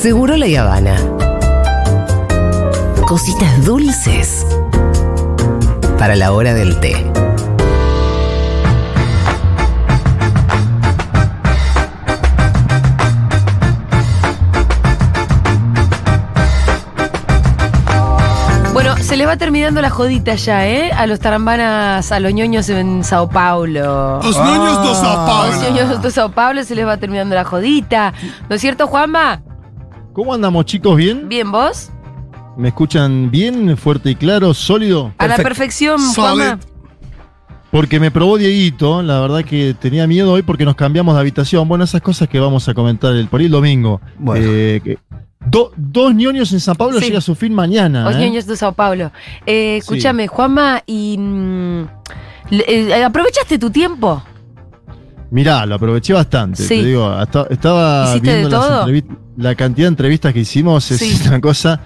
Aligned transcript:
Seguro 0.00 0.36
la 0.36 0.46
Habana. 0.60 0.94
Cositas 3.04 3.64
dulces 3.64 4.46
para 5.98 6.14
la 6.14 6.30
hora 6.30 6.54
del 6.54 6.78
té. 6.78 7.04
Bueno, 18.72 18.96
se 18.98 19.16
le 19.16 19.26
va 19.26 19.36
terminando 19.36 19.82
la 19.82 19.90
jodita 19.90 20.36
ya, 20.36 20.68
¿eh? 20.68 20.92
A 20.92 21.08
los 21.08 21.18
tarambanas, 21.18 22.12
a 22.12 22.20
los 22.20 22.32
ñoños 22.32 22.68
en 22.68 23.02
Sao 23.02 23.28
Paulo. 23.28 24.20
Los 24.22 24.36
niños 24.44 24.80
de 24.88 24.94
Sao 24.94 25.20
A 25.22 25.26
Paulo. 25.26 25.52
los 25.52 25.72
ñoños 25.72 26.02
de 26.02 26.10
Sao 26.12 26.30
Paulo 26.30 26.62
se 26.62 26.76
les 26.76 26.86
va 26.86 26.98
terminando 26.98 27.34
la 27.34 27.42
jodita. 27.42 28.14
¿No 28.48 28.54
es 28.54 28.60
cierto, 28.60 28.86
Juanma? 28.86 29.40
¿Cómo 30.18 30.34
andamos, 30.34 30.64
chicos? 30.64 30.96
¿Bien? 30.96 31.28
Bien, 31.28 31.48
¿vos? 31.52 31.90
¿Me 32.56 32.66
escuchan 32.70 33.30
bien, 33.30 33.76
fuerte 33.76 34.10
y 34.10 34.16
claro, 34.16 34.52
sólido? 34.52 35.12
A 35.16 35.28
la 35.28 35.36
perfección. 35.36 36.00
Juanma. 36.12 36.58
Porque 37.70 38.00
me 38.00 38.10
probó 38.10 38.36
Dieguito, 38.36 39.00
la 39.00 39.20
verdad 39.20 39.44
que 39.44 39.76
tenía 39.80 40.08
miedo 40.08 40.32
hoy 40.32 40.42
porque 40.42 40.64
nos 40.64 40.74
cambiamos 40.74 41.14
de 41.14 41.20
habitación. 41.20 41.68
Bueno, 41.68 41.84
esas 41.84 42.00
cosas 42.02 42.28
que 42.28 42.40
vamos 42.40 42.68
a 42.68 42.74
comentar 42.74 43.12
el, 43.14 43.28
por 43.28 43.38
ahí 43.38 43.46
el 43.46 43.52
domingo. 43.52 44.00
Bueno. 44.18 44.44
Eh, 44.44 44.80
que- 44.82 44.98
do- 45.46 45.70
dos 45.76 46.12
ñoños 46.12 46.52
en 46.52 46.58
San 46.58 46.74
Pablo 46.74 46.98
Sí. 46.98 47.04
llega 47.06 47.18
a 47.18 47.20
su 47.20 47.36
fin 47.36 47.54
mañana. 47.54 48.02
Los 48.02 48.16
¿eh? 48.16 48.18
ñoños 48.26 48.44
de 48.46 48.56
Sao 48.56 48.72
Paulo. 48.72 49.12
Eh, 49.46 49.74
Sí. 49.74 49.78
escúchame, 49.78 50.26
Juanma, 50.26 50.82
y. 50.84 51.16
mm, 51.16 51.82
eh, 52.66 53.04
¿Aprovechaste 53.04 53.56
tu 53.56 53.70
tiempo? 53.70 54.20
Mirá, 55.30 55.64
lo 55.64 55.76
aproveché 55.76 56.12
bastante. 56.12 56.64
Sí. 56.64 56.80
Te 56.80 56.86
digo, 56.86 57.06
hasta- 57.06 57.46
estaba 57.50 58.08
¿Hiciste 58.16 58.32
viendo 58.32 58.48
de 58.48 58.56
las 58.56 58.66
todo? 58.68 58.86
La 59.38 59.54
cantidad 59.54 59.86
de 59.86 59.90
entrevistas 59.90 60.34
que 60.34 60.40
hicimos 60.40 60.90
es 60.90 60.98
Sí. 60.98 61.28
una 61.28 61.40
cosa 61.40 61.80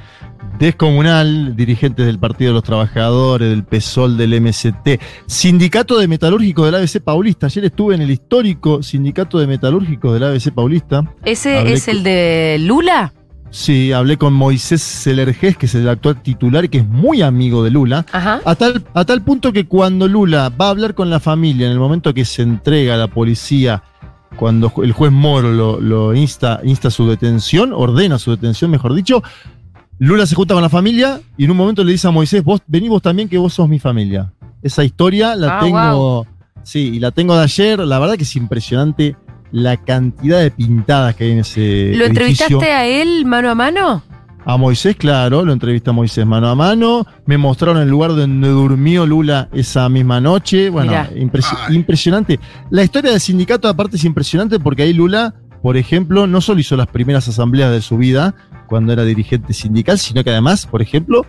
descomunal. 0.59 1.55
Dirigentes 1.57 2.07
del 2.07 2.19
Partido 2.19 2.51
de 2.51 2.55
los 2.55 2.63
Trabajadores, 2.65 3.51
del 3.51 3.65
PSOL, 3.65 4.17
del 4.17 4.35
MST, 4.35 4.99
Sindicato 5.27 5.99
de 5.99 6.09
Metalúrgicos 6.09 6.65
del 6.67 6.75
ABC 6.77 7.01
Paulista. 7.01 7.47
Ayer 7.47 7.67
estuve 7.67 7.95
en 7.95 8.03
el 8.03 8.11
histórico 8.11 8.83
Sindicato 8.83 9.39
de 9.39 9.47
Metalúrgicos 9.47 10.15
del 10.15 10.25
ABC 10.25 10.51
Paulista. 10.53 11.05
¿Ese 11.25 11.59
Hablé 11.59 11.73
es 11.75 11.85
con- 11.85 11.97
el 11.97 12.03
de 12.03 12.57
Lula? 12.61 13.13
Sí, 13.51 13.93
hablé 13.93 14.17
con 14.17 14.33
Moisés 14.33 14.81
Celergés, 14.83 15.59
que 15.59 15.67
es 15.67 15.75
el 15.75 15.87
actual 15.87 16.23
titular 16.23 16.65
y 16.65 16.69
que 16.71 16.79
es 16.79 16.89
muy 16.89 17.21
amigo 17.21 17.63
de 17.63 17.71
Lula. 17.71 18.07
Ajá. 18.11 18.41
A 18.47 18.55
tal, 18.55 18.83
a 18.95 19.05
tal 19.05 19.23
punto 19.23 19.53
que 19.53 19.67
cuando 19.67 20.09
Lula 20.09 20.49
va 20.49 20.69
a 20.69 20.71
hablar 20.71 20.95
con 20.95 21.11
la 21.11 21.21
familia, 21.21 21.67
en 21.67 21.73
el 21.73 21.79
momento 21.79 22.15
que 22.15 22.25
se 22.25 22.41
entrega 22.41 22.95
a 22.95 22.97
la 22.97 23.09
policía, 23.09 23.83
cuando 24.37 24.73
el 24.83 24.93
juez 24.93 25.13
Moro 25.13 25.51
lo, 25.53 25.81
lo 25.81 26.15
insta, 26.15 26.61
insta 26.65 26.91
su 26.91 27.09
detención, 27.09 27.73
ordena 27.73 28.19
su 28.19 28.31
detención, 28.33 28.71
mejor 28.71 28.95
dicho, 28.95 29.23
Lula 29.99 30.27
se 30.27 30.35
junta 30.35 30.55
con 30.55 30.63
la 30.63 30.69
familia 30.69 31.21
y 31.37 31.45
en 31.45 31.51
un 31.53 31.57
momento 31.57 31.85
le 31.85 31.93
dice 31.93 32.09
a 32.09 32.11
Moisés, 32.11 32.43
vos 32.43 32.61
vení 32.67 32.89
vos 32.89 33.03
también 33.03 33.29
que 33.29 33.39
vos 33.39 33.55
sos 33.55 33.69
mi 33.69 33.79
familia. 33.79 34.33
Esa 34.63 34.85
historia 34.85 35.37
la 35.37 35.59
Ah, 35.59 35.61
tengo, 35.63 36.27
sí, 36.63 36.93
y 36.95 37.01
la 37.01 37.11
tengo 37.11 37.37
de 37.37 37.43
ayer, 37.45 37.79
la 37.81 37.99
verdad 37.99 38.17
que 38.17 38.25
es 38.25 38.37
impresionante 38.37 39.17
la 39.53 39.77
cantidad 39.77 40.41
de 40.41 40.51
pintadas 40.51 41.15
que 41.15 41.25
hay 41.25 41.31
en 41.33 41.39
ese 41.41 41.61
¿Lo 41.61 42.05
edificio. 42.05 42.07
entrevistaste 42.07 42.73
a 42.73 42.87
él 42.87 43.25
mano 43.27 43.51
a 43.51 43.55
mano? 43.55 44.03
A 44.45 44.57
Moisés, 44.57 44.97
claro, 44.97 45.45
lo 45.45 45.53
entrevista 45.53 45.91
a 45.91 45.95
Moisés 45.95 46.27
mano 46.27 46.49
a 46.49 46.55
mano. 46.55 47.07
Me 47.27 47.39
mostraron 47.39 47.79
el 47.79 47.89
lugar 47.89 48.15
donde 48.15 48.49
durmió 48.49 49.07
Lula 49.07 49.49
esa 49.53 49.89
misma 49.89 50.21
noche. 50.21 50.69
Bueno, 50.69 50.93
Ay. 50.97 51.29
impresionante. 51.71 52.41
La 52.71 52.83
historia 52.83 53.13
del 53.13 53.21
sindicato, 53.21 53.69
aparte, 53.69 53.97
es 53.97 54.05
impresionante 54.05 54.59
porque 54.59 54.83
ahí 54.83 54.93
Lula, 54.93 55.35
por 55.63 55.77
ejemplo, 55.77 56.27
no 56.27 56.41
solo 56.41 56.61
hizo 56.61 56.77
las 56.77 56.89
primeras 56.89 57.29
asambleas 57.29 57.71
de 57.71 57.81
su 57.81 57.97
vida 57.97 58.35
cuando 58.67 58.93
era 58.93 59.05
dirigente 59.05 59.53
sindical, 59.53 59.99
sino 59.99 60.25
que 60.25 60.31
además, 60.31 60.67
por 60.67 60.83
ejemplo, 60.83 61.25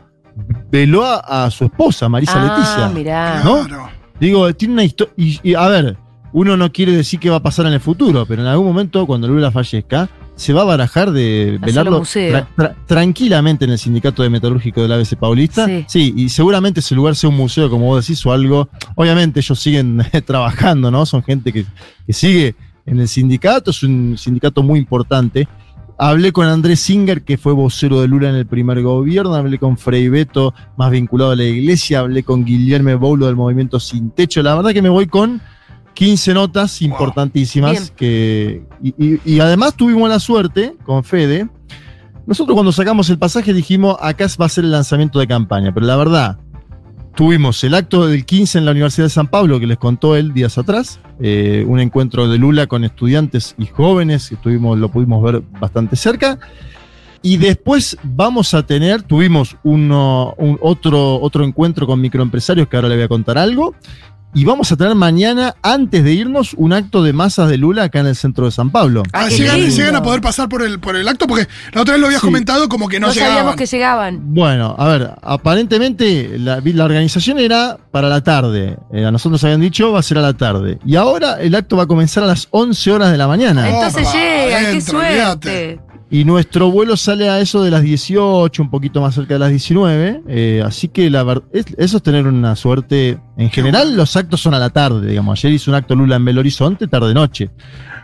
veló 0.72 1.06
a, 1.06 1.46
a 1.46 1.52
su 1.52 1.66
esposa, 1.66 2.10
Marisa 2.10 2.42
ah, 2.42 2.58
Leticia. 2.58 2.90
mirá. 2.90 3.44
¿no? 3.44 3.66
Claro. 3.68 3.90
Digo, 4.20 4.54
tiene 4.56 4.74
una 4.74 4.84
historia. 4.86 5.14
Y, 5.18 5.40
y, 5.44 5.54
a 5.54 5.68
ver, 5.68 5.98
uno 6.32 6.58
no 6.58 6.72
quiere 6.72 6.94
decir 6.94 7.20
qué 7.20 7.30
va 7.30 7.36
a 7.38 7.44
pasar 7.44 7.68
en 7.68 7.74
el 7.74 7.80
futuro, 7.80 8.26
pero 8.26 8.42
en 8.42 8.48
algún 8.48 8.66
momento, 8.66 9.06
cuando 9.06 9.28
Lula 9.28 9.52
fallezca, 9.52 10.10
se 10.36 10.52
va 10.54 10.62
a 10.62 10.66
barajar 10.66 11.12
de 11.12 11.60
velarlo 11.62 12.00
museo. 12.00 12.34
tra- 12.34 12.48
tra- 12.56 12.76
tranquilamente 12.88 13.66
en 13.66 13.72
el 13.72 13.78
Sindicato 13.78 14.24
de 14.24 14.30
Metalúrgico 14.30 14.82
del 14.82 14.92
ABC 14.92 15.16
Paulista. 15.16 15.68
Sí. 15.88 16.14
y 16.16 16.30
seguramente 16.30 16.80
ese 16.80 16.96
lugar 16.96 17.16
sea 17.16 17.30
un 17.30 17.38
museo, 17.38 17.70
como 17.70 17.86
vos 17.86 18.06
decís, 18.06 18.26
o 18.26 18.32
algo. 18.32 18.70
Obviamente 18.96 19.40
ellos 19.42 19.60
siguen 19.60 20.02
trabajando, 20.26 20.90
¿no? 20.90 21.06
Son 21.06 21.24
gente 21.24 21.54
que, 21.54 21.66
que 22.08 22.14
sigue 22.14 22.56
en 22.86 23.00
el 23.00 23.08
sindicato, 23.08 23.72
es 23.72 23.84
un 23.84 24.16
sindicato 24.18 24.64
muy 24.64 24.80
importante. 24.80 25.48
Hablé 25.98 26.32
con 26.32 26.48
Andrés 26.48 26.80
Singer, 26.80 27.22
que 27.22 27.38
fue 27.38 27.54
vocero 27.54 28.02
de 28.02 28.08
Lula 28.08 28.28
en 28.30 28.36
el 28.36 28.48
primer 28.48 28.82
gobierno, 28.82 29.36
hablé 29.36 29.60
con 29.60 29.78
Frei 29.78 30.10
Beto, 30.10 30.54
más 30.76 30.90
vinculado 30.90 31.32
a 31.32 31.36
la 31.36 31.44
iglesia, 31.44 32.00
hablé 32.00 32.24
con 32.24 32.44
Guillermo 32.44 32.98
Boulo 32.98 33.28
del 33.28 33.36
movimiento 33.36 33.80
Sin 33.80 34.10
Techo. 34.10 34.42
La 34.42 34.56
verdad 34.56 34.72
que 34.72 34.82
me 34.82 34.90
voy 34.90 35.06
con 35.06 35.40
15 35.94 36.34
notas 36.34 36.82
importantísimas. 36.82 37.92
Que, 37.92 38.64
y, 38.82 38.90
y- 38.98 39.20
y 39.26 39.40
además 39.40 39.76
tuvimos 39.76 40.10
la 40.10 40.20
suerte, 40.20 40.76
con 40.86 41.04
Fede, 41.04 41.50
nosotros 42.26 42.56
cuando 42.56 42.72
sacamos 42.72 43.10
el 43.10 43.18
pasaje 43.20 43.54
dijimos, 43.54 43.98
acá 44.02 44.28
va 44.40 44.46
a 44.46 44.50
ser 44.50 44.64
el 44.64 44.72
lanzamiento 44.72 45.20
de 45.20 45.28
campaña, 45.28 45.74
pero 45.74 45.86
la 45.86 45.96
verdad, 45.98 46.38
tuvimos 47.16 47.64
el 47.64 47.76
acto 47.76 48.08
del 48.08 48.26
15 48.26 48.58
en 48.60 48.66
la 48.66 48.72
Universidad 48.72 49.06
de 49.06 49.10
San 49.10 49.28
Pablo, 49.28 49.60
que 49.60 49.68
les 49.68 49.78
contó 49.78 50.16
él 50.16 50.34
días 50.34 50.58
atrás, 50.58 51.00
eh, 51.20 51.64
un 51.68 51.80
encuentro 51.80 52.28
de 52.28 52.38
Lula 52.38 52.66
con 52.68 52.84
estudiantes 52.84 53.56
y 53.58 53.66
jóvenes, 53.68 54.30
que 54.30 54.36
tuvimos, 54.38 54.78
lo 54.80 54.90
pudimos 54.90 55.22
ver 55.22 55.42
bastante 55.60 55.96
cerca. 55.96 56.40
Y 57.22 57.38
después 57.38 57.98
vamos 58.04 58.54
a 58.54 58.66
tener, 58.66 59.02
tuvimos 59.04 59.56
uno, 59.64 60.34
un, 60.38 60.58
otro, 60.62 61.22
otro 61.22 61.46
encuentro 61.46 61.88
con 61.88 62.02
microempresarios, 62.02 62.68
que 62.68 62.76
ahora 62.76 62.90
le 62.90 62.96
voy 62.96 63.04
a 63.06 63.08
contar 63.08 63.38
algo. 63.38 63.76
Y 64.36 64.46
vamos 64.46 64.72
a 64.72 64.76
tener 64.76 64.96
mañana, 64.96 65.56
antes 65.62 66.04
de 66.04 66.12
irnos, 66.14 66.54
un 66.58 66.74
acto 66.74 67.04
de 67.04 67.14
masas 67.14 67.50
de 67.50 67.58
Lula 67.58 67.84
acá 67.84 68.00
en 68.00 68.08
el 68.08 68.16
centro 68.16 68.46
de 68.46 68.52
San 68.52 68.72
Pablo. 68.72 69.04
Ah, 69.14 69.26
Ah, 69.26 69.30
llegan, 69.30 69.60
llegan 69.70 69.96
a 69.96 70.02
poder 70.02 70.22
pasar 70.22 70.50
por 70.50 70.64
el, 70.64 70.80
por 70.80 70.96
el 70.96 71.08
acto 71.08 71.28
porque 71.28 71.48
la 71.72 71.82
otra 71.82 71.94
vez 71.94 72.02
lo 72.02 72.08
habías 72.08 72.22
Sí. 72.22 72.28
comentado 72.28 72.68
como 72.68 72.88
que 72.90 73.00
no, 73.00 73.08
No, 73.08 73.14
sabíamos 73.14 73.36
llegaban. 73.36 73.56
que 73.58 73.66
llegaban. 73.68 74.20
Bueno, 74.34 74.76
a 74.78 74.88
ver, 74.88 75.12
aparentemente 75.22 76.38
la, 76.40 76.60
la 76.64 76.86
organización 76.86 77.38
era 77.40 77.78
para 77.92 78.10
la 78.10 78.22
tarde. 78.22 78.78
Eh, 78.92 79.06
a 79.06 79.12
nosotros 79.12 79.34
nos 79.34 79.44
habían 79.44 79.62
dicho 79.62 79.92
va 79.92 80.00
a 80.00 80.04
ser 80.04 80.18
a 80.18 80.22
la 80.22 80.34
tarde. 80.34 80.80
Y 80.86 80.96
ahora 80.96 81.40
el 81.40 81.54
acto 81.54 81.78
va 81.78 81.84
a 81.84 81.88
comenzar 81.88 82.24
a 82.24 82.28
las 82.28 82.48
11 82.50 82.92
horas 82.92 83.12
de 83.12 83.18
la 83.18 83.28
mañana. 83.28 83.70
Entonces 83.70 84.08
Opa, 84.08 84.18
llegan, 84.18 84.74
qué 84.74 84.82
suerte. 84.82 85.80
Y 86.14 86.26
nuestro 86.26 86.70
vuelo 86.70 86.96
sale 86.96 87.28
a 87.28 87.40
eso 87.40 87.64
de 87.64 87.72
las 87.72 87.82
18, 87.82 88.62
un 88.62 88.70
poquito 88.70 89.02
más 89.02 89.16
cerca 89.16 89.34
de 89.34 89.40
las 89.40 89.50
19. 89.50 90.22
eh, 90.28 90.62
así 90.64 90.88
que 90.88 91.10
la 91.10 91.24
ver- 91.24 91.42
es- 91.52 91.66
eso 91.78 91.98
es 91.98 92.04
tener 92.04 92.28
una 92.28 92.56
suerte. 92.56 93.20
En 93.36 93.50
general, 93.50 93.98
los 93.98 94.16
actos 94.16 94.40
son 94.40 94.54
a 94.54 94.60
la 94.60 94.70
tarde. 94.70 95.08
Digamos, 95.10 95.40
ayer 95.40 95.54
hizo 95.54 95.72
un 95.72 95.76
acto 95.76 95.96
Lula 95.96 96.18
en 96.18 96.26
Belo 96.26 96.42
Horizonte, 96.42 96.88
tarde-noche. 96.88 97.50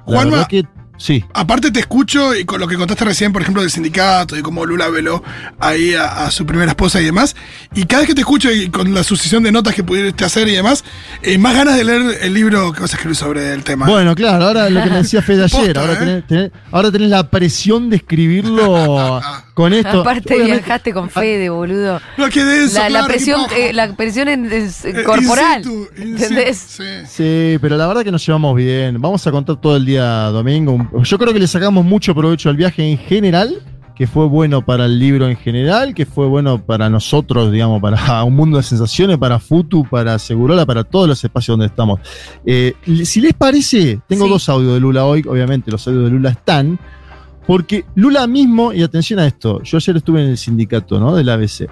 La 0.08 0.22
Juanma- 0.24 0.31
verdad 0.31 0.47
que 0.47 0.64
sí. 0.99 1.25
Aparte 1.33 1.71
te 1.71 1.79
escucho 1.79 2.35
y 2.35 2.45
con 2.45 2.59
lo 2.59 2.67
que 2.67 2.75
contaste 2.75 3.03
recién, 3.05 3.33
por 3.33 3.41
ejemplo, 3.41 3.63
del 3.63 3.71
sindicato 3.71 4.37
y 4.37 4.43
cómo 4.43 4.63
Lula 4.65 4.89
veló 4.89 5.23
ahí 5.59 5.95
a, 5.95 6.25
a 6.25 6.29
su 6.31 6.45
primera 6.45 6.69
esposa 6.69 7.01
y 7.01 7.05
demás. 7.05 7.35
Y 7.73 7.85
cada 7.85 8.01
vez 8.01 8.09
que 8.09 8.13
te 8.15 8.21
escucho 8.21 8.51
y 8.51 8.69
con 8.69 8.93
la 8.93 9.03
sucesión 9.03 9.41
de 9.41 9.51
notas 9.51 9.73
que 9.73 9.83
pudiste 9.83 10.23
hacer 10.25 10.47
y 10.47 10.51
demás, 10.51 10.83
eh, 11.23 11.37
más 11.39 11.55
ganas 11.55 11.75
de 11.77 11.83
leer 11.85 12.19
el 12.21 12.33
libro 12.33 12.71
que 12.73 12.81
vas 12.81 12.93
a 12.93 12.95
escribir 12.97 13.15
sobre 13.15 13.53
el 13.53 13.63
tema. 13.63 13.87
Bueno, 13.87 14.13
claro, 14.13 14.45
ahora 14.45 14.69
lo 14.69 14.83
que 14.83 14.89
me 14.91 14.97
decía 14.97 15.21
Fede 15.23 15.43
ayer, 15.45 15.73
Posta, 15.73 15.79
ahora, 15.81 15.93
¿eh? 15.93 15.97
tenés, 15.97 16.27
tenés- 16.27 16.51
ahora 16.71 16.91
tenés 16.91 17.09
la 17.09 17.29
presión 17.29 17.89
de 17.89 17.95
escribirlo 17.97 19.21
con 19.59 19.74
esto. 19.74 20.02
Aparte 20.02 20.34
Obviamente- 20.36 20.58
viajaste 20.64 20.94
con 20.94 21.09
Fede, 21.09 21.50
boludo. 21.50 22.00
no, 22.18 22.30
que 22.30 22.44
de 22.44 22.64
eso, 22.66 22.80
La, 22.80 22.88
claro, 22.88 23.08
presión, 23.08 23.42
eh, 23.56 23.74
la 23.74 23.94
presión 23.96 24.28
en- 24.28 24.52
es, 24.52 24.86
eh, 24.86 25.03
corporal. 25.03 25.62
in 25.62 25.64
situ, 25.64 25.88
in 25.97 26.08
¿Entendés? 26.14 26.58
sí. 26.58 26.84
Sí, 27.08 27.58
pero 27.62 27.75
la 27.78 27.88
verdad 27.88 28.03
que 28.03 28.12
nos 28.12 28.25
llevamos 28.25 28.56
bien. 28.56 29.00
Vamos 29.02 29.25
a 29.28 29.31
contar 29.31 29.58
todo 29.59 29.75
el 29.75 29.86
día 29.86 30.06
domingo. 30.30 30.90
Yo 31.03 31.18
creo 31.18 31.34
que 31.34 31.40
le 31.40 31.47
sacamos 31.47 31.84
mucho 31.85 32.16
provecho 32.16 32.50
al 32.50 32.56
viaje 32.56 32.84
en 32.90 32.97
general, 32.97 33.61
que 33.96 34.08
fue 34.08 34.28
bueno 34.28 34.64
para 34.66 34.85
el 34.85 34.97
libro 34.97 35.28
en 35.28 35.35
general, 35.35 35.94
que 35.94 36.05
fue 36.05 36.26
bueno 36.28 36.64
para 36.66 36.90
nosotros, 36.90 37.52
digamos, 37.52 37.82
para 37.82 37.97
un 38.23 38.34
mundo 38.34 38.55
de 38.55 38.64
sensaciones, 38.64 39.17
para 39.17 39.40
Futu, 39.40 39.84
para 39.90 40.17
Segurola, 40.20 40.66
para 40.66 40.85
todos 40.85 41.05
los 41.09 41.22
espacios 41.22 41.53
donde 41.58 41.66
estamos. 41.66 42.00
Eh, 42.46 42.73
si 43.03 43.20
les 43.20 43.34
parece, 43.34 44.00
tengo 44.08 44.23
Sí. 44.26 44.32
dos 44.32 44.47
audios 44.47 44.73
de 44.76 44.79
Lula 44.79 45.03
hoy, 45.03 45.22
obviamente 45.28 45.70
los 45.70 45.85
audios 45.85 46.05
de 46.05 46.12
Lula 46.12 46.29
están, 46.29 46.79
porque 47.46 47.86
Lula 47.96 48.28
mismo, 48.28 48.74
y 48.74 48.84
atención 48.84 49.20
a 49.20 49.26
esto, 49.28 49.62
yo 49.64 49.78
ayer 49.78 49.97
estuve 49.97 50.24
en 50.24 50.30
el 50.30 50.38
sindicato 50.38 51.00
¿no? 51.00 51.16
del 51.16 51.30
ABC. 51.30 51.68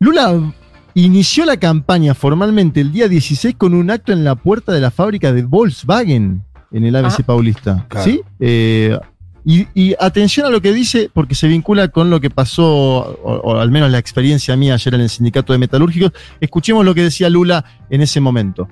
Lula 0.00 0.52
inició 0.94 1.44
la 1.46 1.56
campaña 1.56 2.14
formalmente 2.14 2.80
el 2.80 2.92
día 2.92 3.08
16 3.08 3.54
con 3.56 3.72
un 3.74 3.90
acto 3.90 4.12
en 4.12 4.24
la 4.24 4.34
puerta 4.34 4.72
de 4.72 4.80
la 4.80 4.90
fábrica 4.90 5.32
de 5.32 5.42
Volkswagen 5.42 6.42
en 6.70 6.84
el 6.84 6.96
ABC 6.96 7.20
Ah. 7.20 7.24
Paulista. 7.26 7.86
Claro. 7.88 8.04
¿Sí? 8.04 8.20
Eh, 8.40 8.98
y, 9.44 9.66
y 9.74 9.94
atención 9.98 10.46
a 10.46 10.50
lo 10.50 10.60
que 10.62 10.72
dice, 10.72 11.10
porque 11.12 11.34
se 11.34 11.48
vincula 11.48 11.88
con 11.88 12.10
lo 12.10 12.20
que 12.20 12.30
pasó, 12.30 12.64
o, 12.64 13.40
o 13.42 13.58
al 13.58 13.70
menos 13.72 13.90
la 13.90 13.98
experiencia 13.98 14.56
mía 14.56 14.74
ayer 14.74 14.94
en 14.94 15.00
el 15.00 15.08
sindicato 15.08 15.52
de 15.52 15.58
metalúrgicos. 15.58 16.12
Escuchemos 16.40 16.84
lo 16.84 16.94
que 16.94 17.02
decía 17.02 17.28
Lula 17.28 17.64
en 17.90 18.02
ese 18.02 18.20
momento. 18.20 18.68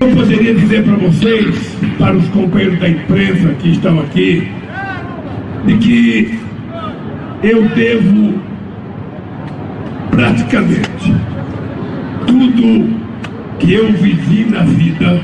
Eu 0.00 0.10
poderia 0.14 0.52
dizer 0.54 0.84
para 0.84 0.96
vocês, 0.98 1.54
para 1.98 2.14
os 2.16 2.28
companheiros 2.28 2.78
da 2.78 2.88
imprensa 2.88 3.54
que 3.54 3.70
estão 3.72 3.98
aqui, 4.00 4.46
de 5.66 5.76
que 5.78 6.38
eu 7.42 7.68
devo 7.68 8.34
praticamente 10.10 11.14
tudo 12.26 12.98
que 13.58 13.72
eu 13.72 13.92
vivi 13.92 14.44
na 14.50 14.60
vida, 14.60 15.20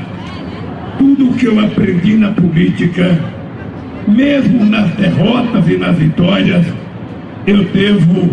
tudo 0.97 1.33
que 1.35 1.45
eu 1.45 1.59
aprendi 1.59 2.15
na 2.15 2.31
política, 2.31 3.19
mesmo 4.07 4.65
nas 4.65 4.89
derrotas 4.91 5.67
e 5.67 5.77
nas 5.77 5.97
vitórias, 5.97 6.65
eu 7.45 7.63
devo 7.65 8.31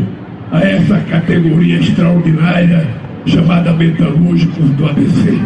a 0.50 0.60
essa 0.60 0.98
categoria 1.00 1.78
extraordinária 1.78 2.86
chamada 3.26 3.72
metalúrgicos 3.72 4.70
do 4.70 4.86
ABC. 4.86 5.38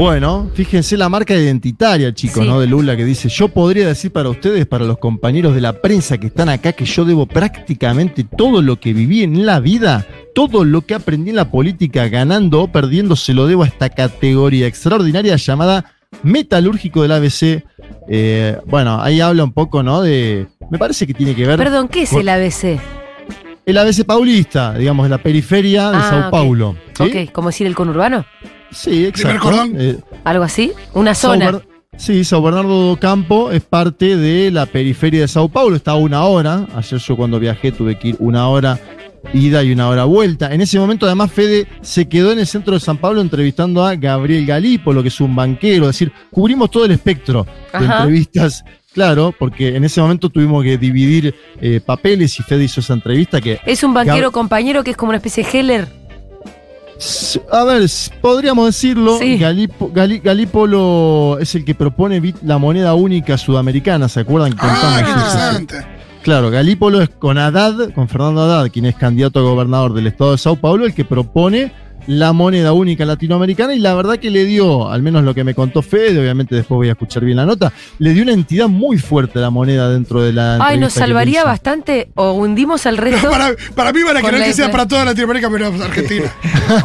Bueno, 0.00 0.50
fíjense 0.54 0.96
la 0.96 1.10
marca 1.10 1.34
identitaria, 1.34 2.10
chicos, 2.14 2.42
Sí. 2.42 2.48
¿no? 2.48 2.58
De 2.58 2.66
Lula 2.66 2.96
que 2.96 3.04
dice, 3.04 3.28
yo 3.28 3.48
podría 3.48 3.86
decir 3.86 4.10
para 4.10 4.30
ustedes, 4.30 4.64
para 4.64 4.86
los 4.86 4.96
compañeros 4.96 5.54
de 5.54 5.60
la 5.60 5.74
prensa 5.74 6.16
que 6.16 6.28
están 6.28 6.48
acá, 6.48 6.72
que 6.72 6.86
yo 6.86 7.04
debo 7.04 7.26
prácticamente 7.26 8.24
todo 8.24 8.62
lo 8.62 8.80
que 8.80 8.94
viví 8.94 9.22
en 9.22 9.44
la 9.44 9.60
vida, 9.60 10.06
todo 10.34 10.64
lo 10.64 10.80
que 10.80 10.94
aprendí 10.94 11.28
en 11.28 11.36
la 11.36 11.50
política, 11.50 12.08
ganando 12.08 12.62
o 12.62 12.72
perdiendo, 12.72 13.14
se 13.14 13.34
lo 13.34 13.46
debo 13.46 13.62
a 13.62 13.66
esta 13.66 13.90
categoría 13.90 14.66
extraordinaria 14.66 15.36
llamada 15.36 15.92
metalúrgico 16.22 17.02
del 17.02 17.12
ABC. 17.12 17.62
Eh, 18.08 18.56
bueno, 18.68 19.02
ahí 19.02 19.20
habla 19.20 19.44
un 19.44 19.52
poco, 19.52 19.82
¿no? 19.82 20.00
De... 20.00 20.46
Me 20.70 20.78
parece 20.78 21.06
que 21.06 21.12
tiene 21.12 21.34
que 21.34 21.46
ver... 21.46 21.58
Perdón, 21.58 21.88
¿qué 21.88 22.04
es 22.04 22.10
Con- 22.10 22.20
el 22.20 22.30
ABC? 22.30 22.80
El 23.70 23.78
ABC 23.78 24.04
paulista, 24.04 24.74
digamos, 24.74 25.04
de 25.04 25.10
la 25.10 25.18
periferia 25.18 25.90
de 25.90 25.96
Ah, 25.96 26.06
Sao. 26.10 26.30
Paulo. 26.30 26.76
¿sí? 26.96 27.02
Ok, 27.26 27.32
como 27.32 27.48
decir 27.48 27.66
el 27.66 27.74
conurbano. 27.74 28.24
Sí, 28.70 29.06
exacto. 29.06 29.50
Eh, 29.76 29.98
Algo 30.24 30.44
así. 30.44 30.72
Una 30.94 31.14
zona. 31.14 31.60
Sí, 31.96 32.24
Sao 32.24 32.40
Bernardo 32.40 32.88
do 32.88 32.96
Campo 32.98 33.50
es 33.50 33.62
parte 33.62 34.16
de 34.16 34.50
la 34.50 34.64
periferia 34.66 35.20
de 35.22 35.28
Sao 35.28 35.48
Paulo, 35.48 35.76
está 35.76 35.92
a 35.92 35.96
una 35.96 36.24
hora. 36.24 36.66
Ayer 36.74 36.98
yo 36.98 37.16
cuando 37.16 37.38
viajé 37.38 37.72
tuve 37.72 37.98
que 37.98 38.08
ir 38.08 38.16
una 38.20 38.48
hora 38.48 38.78
ida 39.34 39.62
y 39.62 39.70
una 39.72 39.88
hora 39.88 40.04
vuelta. 40.04 40.52
En 40.54 40.62
ese 40.62 40.78
momento 40.78 41.04
además 41.04 41.30
Fede 41.30 41.66
se 41.82 42.08
quedó 42.08 42.32
en 42.32 42.38
el 42.38 42.46
centro 42.46 42.72
de 42.74 42.80
San 42.80 42.96
Pablo 42.96 43.20
entrevistando 43.20 43.84
a 43.84 43.94
Gabriel 43.96 44.46
Galípolo, 44.46 45.02
que 45.02 45.08
es 45.08 45.20
un 45.20 45.36
banquero, 45.36 45.84
es 45.90 45.96
decir, 45.96 46.10
cubrimos 46.30 46.70
todo 46.70 46.86
el 46.86 46.92
espectro 46.92 47.44
de 47.72 47.86
Ajá. 47.86 47.98
entrevistas. 47.98 48.64
Claro, 48.92 49.32
porque 49.38 49.76
en 49.76 49.84
ese 49.84 50.00
momento 50.00 50.28
tuvimos 50.30 50.64
que 50.64 50.76
dividir 50.76 51.32
eh, 51.60 51.80
papeles 51.84 52.38
y 52.40 52.42
Fede 52.42 52.64
hizo 52.64 52.80
esa 52.80 52.94
entrevista 52.94 53.40
que 53.40 53.60
Es 53.64 53.84
un 53.84 53.94
banquero 53.94 54.32
compañero 54.32 54.82
que 54.82 54.90
es 54.90 54.96
como 54.96 55.10
una 55.10 55.18
especie 55.18 55.44
de 55.44 55.58
Heller. 55.58 55.88
A 57.50 57.64
ver, 57.64 57.88
podríamos 58.20 58.66
decirlo, 58.66 59.16
Sí. 59.18 59.38
Galípolo 59.38 61.38
es 61.40 61.54
el 61.54 61.64
que 61.64 61.74
propone 61.74 62.34
la 62.42 62.58
moneda 62.58 62.94
única 62.94 63.38
sudamericana, 63.38 64.08
¿se 64.08 64.20
acuerdan? 64.20 64.52
que 64.52 64.58
Ah, 64.62 64.98
interesante. 65.00 65.86
Claro, 66.22 66.50
Galípolo 66.50 67.00
es 67.00 67.08
con 67.08 67.38
Haddad, 67.38 67.92
con 67.94 68.06
Fernando 68.08 68.42
Haddad, 68.42 68.70
quien 68.70 68.84
es 68.84 68.96
candidato 68.96 69.38
a 69.38 69.42
gobernador 69.42 69.94
del 69.94 70.08
estado 70.08 70.32
de 70.32 70.38
Sao 70.38 70.56
Paulo, 70.56 70.84
el 70.84 70.92
que 70.94 71.06
propone 71.06 71.72
la 72.06 72.32
moneda 72.32 72.72
única 72.72 73.04
latinoamericana 73.04 73.74
y 73.74 73.78
la 73.78 73.94
verdad 73.94 74.16
que 74.18 74.30
le 74.30 74.44
dio, 74.44 74.88
al 74.90 75.02
menos 75.02 75.22
lo 75.24 75.34
que 75.34 75.44
me 75.44 75.54
contó 75.54 75.82
Fede, 75.82 76.18
obviamente 76.20 76.54
después 76.54 76.76
voy 76.76 76.88
a 76.88 76.92
escuchar 76.92 77.24
bien 77.24 77.36
la 77.36 77.46
nota, 77.46 77.72
le 77.98 78.12
dio 78.12 78.22
una 78.22 78.32
entidad 78.32 78.68
muy 78.68 78.98
fuerte 78.98 79.38
a 79.38 79.42
la 79.42 79.50
moneda 79.50 79.90
dentro 79.90 80.22
de 80.22 80.32
la... 80.32 80.58
Ay, 80.64 80.78
nos 80.78 80.92
salvaría 80.92 81.44
bastante 81.44 82.10
o 82.14 82.32
hundimos 82.32 82.86
al 82.86 82.96
resto 82.96 83.30
Para, 83.30 83.50
para 83.74 83.92
mí 83.92 84.02
van 84.02 84.16
a 84.16 84.22
la 84.22 84.44
que 84.44 84.52
sea 84.52 84.70
para 84.70 84.86
toda 84.86 85.04
Latinoamérica, 85.04 85.48
pero 85.50 85.66
Argentina. 85.66 86.32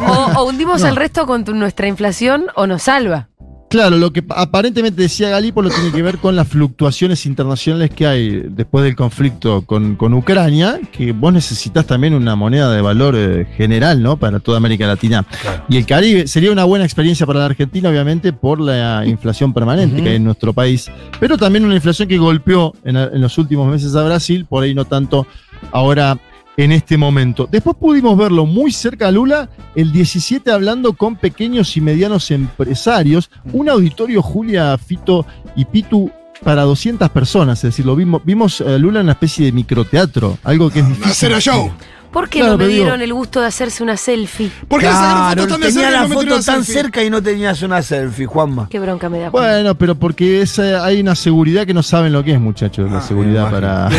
o, 0.08 0.40
o 0.40 0.44
hundimos 0.44 0.80
No. 0.82 0.88
al 0.88 0.96
resto 0.96 1.26
con 1.26 1.44
tu- 1.44 1.54
nuestra 1.54 1.86
inflación 1.88 2.46
o 2.54 2.66
nos 2.66 2.82
salva. 2.84 3.28
Claro, 3.68 3.96
lo 3.96 4.12
que 4.12 4.22
pa- 4.22 4.40
aparentemente 4.40 5.02
decía 5.02 5.28
Galípolo 5.28 5.70
tiene 5.70 5.90
que 5.90 6.00
ver 6.00 6.18
con 6.18 6.36
las 6.36 6.46
fluctuaciones 6.46 7.26
internacionales 7.26 7.90
que 7.90 8.06
hay 8.06 8.42
después 8.48 8.84
del 8.84 8.94
conflicto 8.94 9.62
con, 9.62 9.96
con 9.96 10.14
Ucrania, 10.14 10.78
que 10.92 11.10
vos 11.10 11.32
necesitas 11.32 11.84
también 11.84 12.14
una 12.14 12.36
moneda 12.36 12.70
de 12.72 12.80
valor 12.80 13.16
eh, 13.16 13.44
general, 13.56 14.00
¿no? 14.02 14.18
Para 14.18 14.38
toda 14.38 14.58
América 14.58 14.86
Latina. 14.86 15.26
Y 15.68 15.78
el 15.78 15.84
Caribe 15.84 16.28
sería 16.28 16.52
una 16.52 16.62
buena 16.62 16.84
experiencia 16.84 17.26
para 17.26 17.40
la 17.40 17.46
Argentina, 17.46 17.88
obviamente, 17.88 18.32
por 18.32 18.60
la 18.60 19.04
inflación 19.04 19.52
permanente 19.52 20.00
que 20.00 20.10
hay 20.10 20.16
en 20.16 20.24
nuestro 20.24 20.52
país, 20.52 20.88
pero 21.18 21.36
también 21.36 21.64
una 21.64 21.74
inflación 21.74 22.06
que 22.06 22.18
golpeó 22.18 22.72
en, 22.84 22.96
en 22.96 23.20
los 23.20 23.36
últimos 23.36 23.68
meses 23.68 23.96
a 23.96 24.04
Brasil, 24.04 24.46
por 24.48 24.62
ahí 24.62 24.74
no 24.74 24.84
tanto 24.84 25.26
ahora 25.72 26.16
en 26.56 26.72
este 26.72 26.96
momento. 26.96 27.48
Después 27.50 27.76
pudimos 27.76 28.16
verlo 28.16 28.46
muy 28.46 28.72
cerca 28.72 29.08
a 29.08 29.10
Lula, 29.10 29.48
el 29.74 29.92
17 29.92 30.50
hablando 30.50 30.92
con 30.94 31.16
pequeños 31.16 31.76
y 31.76 31.80
medianos 31.80 32.30
empresarios, 32.30 33.30
un 33.52 33.68
auditorio 33.68 34.22
Julia, 34.22 34.76
Fito 34.78 35.26
y 35.54 35.64
Pitu 35.64 36.10
para 36.42 36.62
200 36.62 37.08
personas, 37.10 37.58
es 37.58 37.70
decir, 37.70 37.86
lo 37.86 37.96
vimos, 37.96 38.22
vimos 38.24 38.60
a 38.60 38.76
Lula 38.78 39.00
en 39.00 39.06
una 39.06 39.12
especie 39.12 39.46
de 39.46 39.52
microteatro, 39.52 40.38
algo 40.44 40.70
que 40.70 40.80
es 40.80 40.88
difícil. 40.88 41.10
Hacer 41.10 41.34
a 41.34 41.40
show. 41.40 41.70
¿Por 42.12 42.28
qué 42.30 42.38
Claro, 42.38 42.52
no 42.52 42.58
me 42.58 42.66
digo- 42.68 42.84
dieron 42.84 43.02
el 43.02 43.12
gusto 43.12 43.40
de 43.40 43.46
hacerse 43.46 43.82
una 43.82 43.96
selfie? 43.96 44.50
¿Por 44.68 44.80
qué 44.80 44.86
le 44.86 44.92
sacaron 44.92 45.34
Claro, 45.34 45.46
tan 45.48 45.60
tenía 45.60 45.90
la 45.90 46.06
foto 46.08 46.26
tan 46.40 46.42
selfie? 46.64 46.74
cerca 46.74 47.02
y 47.04 47.10
no 47.10 47.22
tenías 47.22 47.60
una 47.62 47.82
selfie, 47.82 48.24
Juanma. 48.26 48.68
Qué 48.70 48.78
bronca 48.78 49.08
me 49.10 49.18
da. 49.18 49.30
Juan. 49.30 49.42
Bueno, 49.44 49.74
pero 49.76 49.94
porque 49.96 50.40
es, 50.40 50.58
eh, 50.58 50.76
hay 50.76 51.00
una 51.00 51.14
seguridad 51.14 51.66
que 51.66 51.74
no 51.74 51.82
saben 51.82 52.12
lo 52.14 52.24
que 52.24 52.32
es, 52.32 52.40
muchachos, 52.40 52.90
la 52.90 52.98
Ah, 52.98 53.02
seguridad 53.02 53.50
para... 53.50 53.90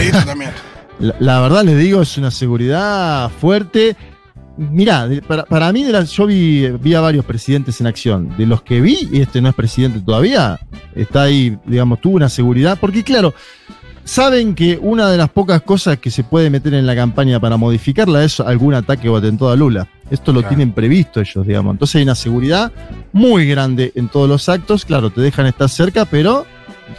La, 0.99 1.15
la 1.19 1.39
verdad 1.41 1.63
les 1.63 1.77
digo, 1.77 2.01
es 2.01 2.17
una 2.17 2.31
seguridad 2.31 3.29
fuerte. 3.29 3.95
Mirá, 4.57 5.07
de- 5.07 5.21
para, 5.21 5.43
para 5.45 5.71
mí, 5.71 5.83
de 5.83 5.91
las- 5.91 6.11
yo 6.11 6.25
vi, 6.25 6.67
vi 6.81 6.95
a 6.95 7.01
varios 7.01 7.23
presidentes 7.25 7.79
en 7.79 7.87
acción. 7.87 8.35
De 8.37 8.45
los 8.47 8.63
que 8.63 8.81
vi, 8.81 9.07
y 9.11 9.21
este 9.21 9.39
no 9.41 9.49
es 9.49 9.55
presidente 9.55 9.99
todavía, 9.99 10.59
está 10.95 11.23
ahí, 11.23 11.57
digamos, 11.65 12.01
tuvo 12.01 12.15
una 12.15 12.29
seguridad. 12.29 12.77
Porque 12.81 13.03
claro, 13.03 13.35
saben 14.03 14.55
que 14.55 14.79
una 14.81 15.11
de 15.11 15.17
las 15.17 15.29
pocas 15.29 15.61
cosas 15.61 15.97
que 15.99 16.09
se 16.09 16.23
puede 16.23 16.49
meter 16.49 16.73
en 16.73 16.87
la 16.87 16.95
campaña 16.95 17.39
para 17.39 17.57
modificarla 17.57 18.23
es 18.23 18.39
algún 18.39 18.73
ataque 18.73 19.07
o 19.09 19.17
atentado 19.17 19.51
a 19.51 19.55
Lula. 19.55 19.87
Esto 20.09 20.33
lo 20.33 20.39
Claro. 20.39 20.55
tienen 20.55 20.73
previsto 20.73 21.19
ellos, 21.21 21.45
digamos. 21.45 21.73
Entonces 21.73 21.97
hay 21.97 22.03
una 22.03 22.15
seguridad 22.15 22.71
muy 23.13 23.45
grande 23.47 23.91
en 23.93 24.07
todos 24.07 24.27
los 24.27 24.49
actos. 24.49 24.85
Claro, 24.85 25.11
te 25.11 25.21
dejan 25.21 25.45
estar 25.45 25.69
cerca, 25.69 26.05
pero 26.05 26.47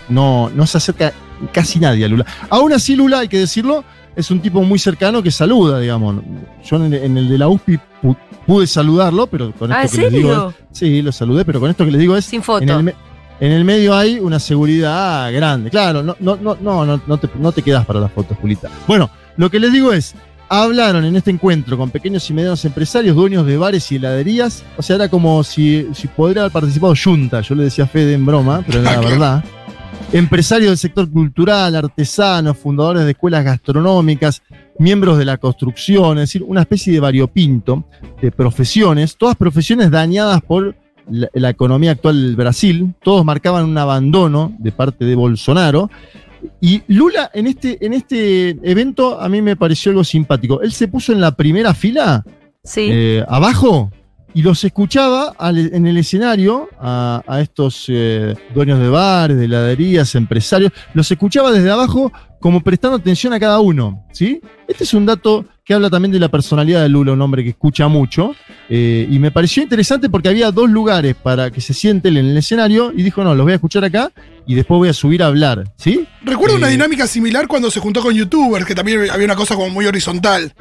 no, 0.08 0.50
no 0.54 0.64
se 0.66 0.78
acerca 0.78 1.12
casi 1.52 1.78
nadie 1.78 2.04
a 2.04 2.08
Lula. 2.08 2.26
Aún 2.50 2.72
así, 2.72 2.96
Lula, 2.96 3.20
hay 3.20 3.28
que 3.28 3.38
decirlo, 3.38 3.84
es 4.16 4.30
un 4.30 4.40
tipo 4.40 4.62
muy 4.62 4.78
cercano 4.78 5.22
que 5.22 5.30
saluda, 5.30 5.78
digamos. 5.80 6.16
Yo 6.64 6.76
en 6.76 6.92
el, 6.92 6.94
en 6.94 7.18
el 7.18 7.28
de 7.28 7.38
la 7.38 7.48
USPI 7.48 7.78
pu- 8.02 8.16
pude 8.46 8.66
saludarlo, 8.66 9.26
pero 9.26 9.52
con 9.52 9.70
esto 9.72 9.80
Ah, 9.80 9.84
¿en 9.84 9.90
que 9.90 9.96
les 10.02 10.12
digo. 10.12 10.28
serio? 10.28 10.48
es- 10.72 10.78
sí, 10.78 11.02
lo 11.02 11.12
saludé, 11.12 11.44
pero 11.44 11.60
con 11.60 11.70
esto 11.70 11.84
que 11.84 11.90
les 11.90 12.00
digo 12.00 12.16
es. 12.16 12.24
Sin 12.24 12.42
foto. 12.42 12.62
En 12.62 12.70
el, 12.70 12.82
me- 12.82 12.94
en 13.40 13.52
el 13.52 13.64
medio 13.64 13.94
hay 13.96 14.18
una 14.18 14.38
seguridad 14.40 15.32
grande. 15.32 15.70
Claro, 15.70 16.02
no, 16.02 16.16
no, 16.20 16.36
no, 16.36 16.56
no, 16.60 16.84
no, 16.84 17.00
no 17.06 17.18
te, 17.18 17.28
no 17.38 17.52
te 17.52 17.62
quedas 17.62 17.84
para 17.86 18.00
las 18.00 18.10
fotos, 18.12 18.36
Julita. 18.40 18.68
Bueno, 18.86 19.10
lo 19.36 19.50
que 19.50 19.60
les 19.60 19.72
digo 19.72 19.92
es. 19.92 20.14
Hablaron 20.50 21.04
en 21.04 21.14
este 21.14 21.30
encuentro 21.30 21.76
con 21.76 21.90
pequeños 21.90 22.30
y 22.30 22.32
medianos 22.32 22.64
empresarios, 22.64 23.14
dueños 23.14 23.44
de 23.44 23.58
bares 23.58 23.92
y 23.92 23.96
heladerías. 23.96 24.64
O 24.78 24.82
sea, 24.82 24.96
era 24.96 25.10
como 25.10 25.44
si, 25.44 25.86
si 25.92 26.08
podría 26.08 26.40
haber 26.40 26.52
participado 26.52 26.94
Junta. 26.96 27.42
Yo 27.42 27.54
le 27.54 27.64
decía 27.64 27.84
a 27.84 27.86
Fede 27.86 28.14
en 28.14 28.24
broma, 28.24 28.62
pero 28.66 28.80
era 28.80 28.92
la 28.92 28.98
Claro. 29.00 29.10
verdad 29.10 29.44
empresarios 30.12 30.70
del 30.70 30.78
sector 30.78 31.10
cultural, 31.10 31.74
artesanos, 31.76 32.56
fundadores 32.56 33.04
de 33.04 33.10
escuelas 33.10 33.44
gastronómicas, 33.44 34.42
miembros 34.78 35.18
de 35.18 35.24
la 35.24 35.36
construcción, 35.36 36.18
es 36.18 36.22
decir, 36.22 36.42
una 36.46 36.62
especie 36.62 36.92
de 36.92 37.00
variopinto 37.00 37.84
de 38.20 38.30
profesiones, 38.30 39.16
todas 39.16 39.36
profesiones 39.36 39.90
dañadas 39.90 40.40
por 40.42 40.74
la, 41.10 41.28
la 41.34 41.50
economía 41.50 41.92
actual 41.92 42.20
del 42.20 42.36
Brasil, 42.36 42.94
todos 43.02 43.24
marcaban 43.24 43.64
un 43.64 43.76
abandono 43.78 44.54
de 44.58 44.72
parte 44.72 45.04
de 45.04 45.14
Bolsonaro. 45.14 45.90
Y 46.60 46.82
Lula 46.86 47.30
en 47.34 47.48
este, 47.48 47.84
en 47.84 47.94
este 47.94 48.50
evento 48.62 49.20
a 49.20 49.28
mí 49.28 49.42
me 49.42 49.56
pareció 49.56 49.90
algo 49.90 50.04
simpático. 50.04 50.62
Él 50.62 50.72
se 50.72 50.86
puso 50.86 51.12
en 51.12 51.20
la 51.20 51.32
primera 51.32 51.74
fila 51.74 52.24
Sí. 52.62 52.88
eh, 52.90 53.24
abajo 53.28 53.90
y 54.34 54.42
los 54.42 54.62
escuchaba 54.64 55.34
al- 55.38 55.72
en 55.74 55.86
el 55.86 55.96
escenario 55.96 56.68
a, 56.80 57.22
a 57.26 57.40
estos 57.40 57.86
eh, 57.88 58.34
dueños 58.54 58.78
de 58.80 58.88
bares, 58.88 59.36
de 59.36 59.46
heladerías, 59.46 60.14
empresarios, 60.14 60.72
los 60.94 61.10
escuchaba 61.10 61.50
desde 61.50 61.70
abajo 61.70 62.12
como 62.40 62.60
prestando 62.62 62.96
atención 62.98 63.32
a 63.32 63.40
cada 63.40 63.58
uno, 63.58 64.06
¿sí? 64.12 64.40
Este 64.68 64.84
es 64.84 64.94
un 64.94 65.04
dato 65.06 65.44
que 65.64 65.74
habla 65.74 65.90
también 65.90 66.12
de 66.12 66.20
la 66.20 66.28
personalidad 66.28 66.82
de 66.82 66.88
Lula, 66.88 67.12
un 67.12 67.20
hombre 67.20 67.42
que 67.42 67.50
escucha 67.50 67.88
mucho, 67.88 68.32
eh, 68.68 69.08
y 69.10 69.18
me 69.18 69.30
pareció 69.32 69.62
interesante 69.62 70.08
porque 70.08 70.28
había 70.28 70.50
dos 70.52 70.70
lugares 70.70 71.16
para 71.16 71.50
que 71.50 71.60
se 71.60 71.74
siente 71.74 72.08
él 72.08 72.18
en 72.18 72.26
el 72.26 72.36
escenario 72.36 72.92
y 72.94 73.02
dijo, 73.02 73.24
no, 73.24 73.34
los 73.34 73.44
voy 73.44 73.52
a 73.52 73.56
escuchar 73.56 73.84
acá 73.84 74.12
y 74.46 74.54
después 74.54 74.78
voy 74.78 74.88
a 74.88 74.92
subir 74.92 75.22
a 75.22 75.26
hablar, 75.26 75.64
¿sí? 75.76 76.06
Recuerdo 76.22 76.56
una 76.56 76.68
Eh, 76.68 76.72
dinámica 76.72 77.06
similar 77.08 77.48
cuando 77.48 77.70
se 77.72 77.80
juntó 77.80 78.00
con 78.02 78.14
youtubers, 78.14 78.64
que 78.64 78.74
también 78.74 79.10
había 79.10 79.24
una 79.26 79.36
cosa 79.36 79.54
como 79.56 79.70
muy 79.70 79.86
horizontal. 79.86 80.52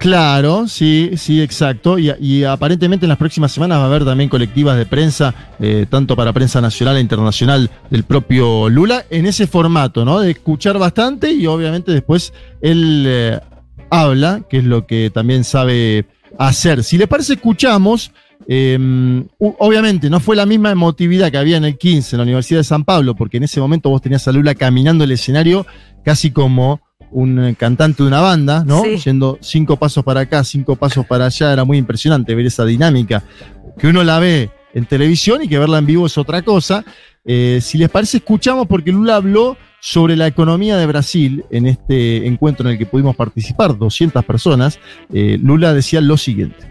Claro, 0.00 0.66
sí, 0.66 1.10
sí, 1.18 1.42
exacto. 1.42 1.98
Y, 1.98 2.42
aparentemente 2.44 3.04
en 3.04 3.10
las 3.10 3.18
próximas 3.18 3.52
semanas 3.52 3.80
va 3.80 3.82
a 3.82 3.86
haber 3.86 4.06
también 4.06 4.30
colectivas 4.30 4.78
de 4.78 4.86
prensa, 4.86 5.34
eh, 5.60 5.84
tanto 5.90 6.16
para 6.16 6.32
prensa 6.32 6.58
nacional 6.62 6.96
e 6.96 7.00
internacional 7.00 7.70
del 7.90 8.04
propio 8.04 8.70
Lula, 8.70 9.04
en 9.10 9.26
ese 9.26 9.46
formato, 9.46 10.06
¿no? 10.06 10.20
De 10.20 10.30
escuchar 10.30 10.78
bastante 10.78 11.30
y 11.30 11.46
obviamente 11.46 11.92
después 11.92 12.32
él 12.62 13.04
eh, 13.06 13.40
habla, 13.90 14.40
que 14.48 14.56
es 14.58 14.64
lo 14.64 14.86
que 14.86 15.10
también 15.12 15.44
sabe 15.44 16.06
hacer. 16.38 16.82
Si 16.82 16.96
le 16.96 17.06
parece, 17.06 17.34
escuchamos 17.34 18.10
u- 18.48 19.54
obviamente 19.58 20.08
no 20.08 20.18
fue 20.18 20.34
la 20.34 20.46
misma 20.46 20.70
emotividad 20.70 21.30
que 21.30 21.36
había 21.36 21.58
en 21.58 21.66
el 21.66 21.76
15 21.76 22.16
en 22.16 22.18
la 22.20 22.22
Universidad 22.22 22.60
de 22.60 22.64
San 22.64 22.84
Pablo, 22.84 23.14
porque 23.14 23.36
en 23.36 23.42
ese 23.42 23.60
momento 23.60 23.90
vos 23.90 24.00
tenías 24.00 24.26
a 24.26 24.32
Lula 24.32 24.54
caminando 24.54 25.04
el 25.04 25.12
escenario 25.12 25.66
casi 26.06 26.30
como 26.30 26.80
un 27.10 27.42
eh, 27.44 27.54
cantante 27.56 28.02
de 28.02 28.08
una 28.08 28.20
banda, 28.20 28.64
¿no? 28.64 28.82
Sí. 28.82 28.96
Yendo 28.98 29.38
cinco 29.40 29.76
pasos 29.76 30.04
para 30.04 30.20
acá, 30.20 30.44
cinco 30.44 30.76
pasos 30.76 31.06
para 31.06 31.26
allá, 31.26 31.52
era 31.52 31.64
muy 31.64 31.78
impresionante 31.78 32.34
ver 32.34 32.46
esa 32.46 32.64
dinámica, 32.64 33.22
que 33.78 33.88
uno 33.88 34.02
la 34.04 34.18
ve 34.18 34.50
en 34.74 34.86
televisión 34.86 35.42
y 35.42 35.48
que 35.48 35.58
verla 35.58 35.78
en 35.78 35.86
vivo 35.86 36.06
es 36.06 36.16
otra 36.18 36.42
cosa. 36.42 36.84
Eh, 37.24 37.58
si 37.60 37.78
les 37.78 37.88
parece, 37.88 38.18
escuchamos 38.18 38.66
porque 38.66 38.92
Lula 38.92 39.16
habló 39.16 39.56
sobre 39.80 40.16
la 40.16 40.26
economía 40.26 40.76
de 40.76 40.86
Brasil 40.86 41.44
en 41.50 41.66
este 41.66 42.26
encuentro 42.26 42.66
en 42.66 42.72
el 42.72 42.78
que 42.78 42.86
pudimos 42.86 43.16
participar, 43.16 43.76
200 43.76 44.24
personas. 44.24 44.78
Eh, 45.12 45.38
Lula 45.42 45.74
decía 45.74 46.00
lo 46.00 46.16
siguiente. 46.16 46.68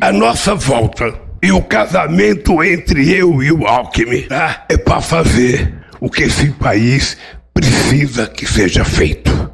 A 0.00 0.12
nossa 0.12 0.54
volta 0.54 1.28
e 1.42 1.52
o 1.52 1.62
casamento 1.62 2.62
entre 2.62 3.10
eu 3.10 3.42
e 3.42 3.52
o 3.52 3.66
Alckmin 3.66 4.22
tá? 4.22 4.64
é 4.68 4.76
para 4.76 5.00
fazer 5.00 5.72
o 6.00 6.10
que 6.10 6.24
esse 6.24 6.50
país 6.52 7.16
precisa 7.58 8.28
que 8.28 8.46
seja 8.46 8.84
feito. 8.84 9.50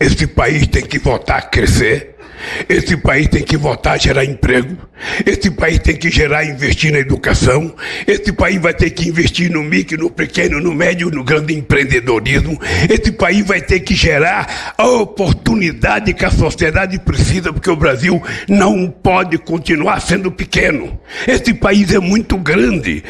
Esse 0.00 0.26
país 0.26 0.66
tem 0.66 0.84
que 0.84 0.98
voltar 0.98 1.36
a 1.36 1.42
crescer. 1.42 2.16
Esse 2.68 2.96
país 2.96 3.28
tem 3.28 3.42
que 3.42 3.56
voltar 3.56 3.92
a 3.92 3.96
gerar 3.96 4.24
emprego. 4.24 4.76
Esse 5.24 5.48
país 5.52 5.78
tem 5.78 5.96
que 5.96 6.10
gerar 6.10 6.42
e 6.42 6.50
investir 6.50 6.90
na 6.90 6.98
educação. 6.98 7.72
Esse 8.04 8.32
país 8.32 8.60
vai 8.60 8.74
ter 8.74 8.90
que 8.90 9.08
investir 9.08 9.48
no 9.48 9.62
micro, 9.62 9.96
no 9.96 10.10
pequeno, 10.10 10.60
no 10.60 10.74
médio, 10.74 11.08
no 11.08 11.22
grande 11.22 11.54
empreendedorismo. 11.54 12.60
Esse 12.90 13.12
país 13.12 13.46
vai 13.46 13.60
ter 13.60 13.78
que 13.80 13.94
gerar 13.94 14.74
a 14.76 14.86
oportunidade 14.88 16.14
que 16.14 16.24
a 16.24 16.30
sociedade 16.32 16.98
precisa, 16.98 17.52
porque 17.52 17.70
o 17.70 17.76
Brasil 17.76 18.20
não 18.48 18.90
pode 18.90 19.38
continuar 19.38 20.00
sendo 20.00 20.32
pequeno. 20.32 20.98
Esse 21.28 21.54
país 21.54 21.92
é 21.92 22.00
muito 22.00 22.36
grande. 22.36 23.04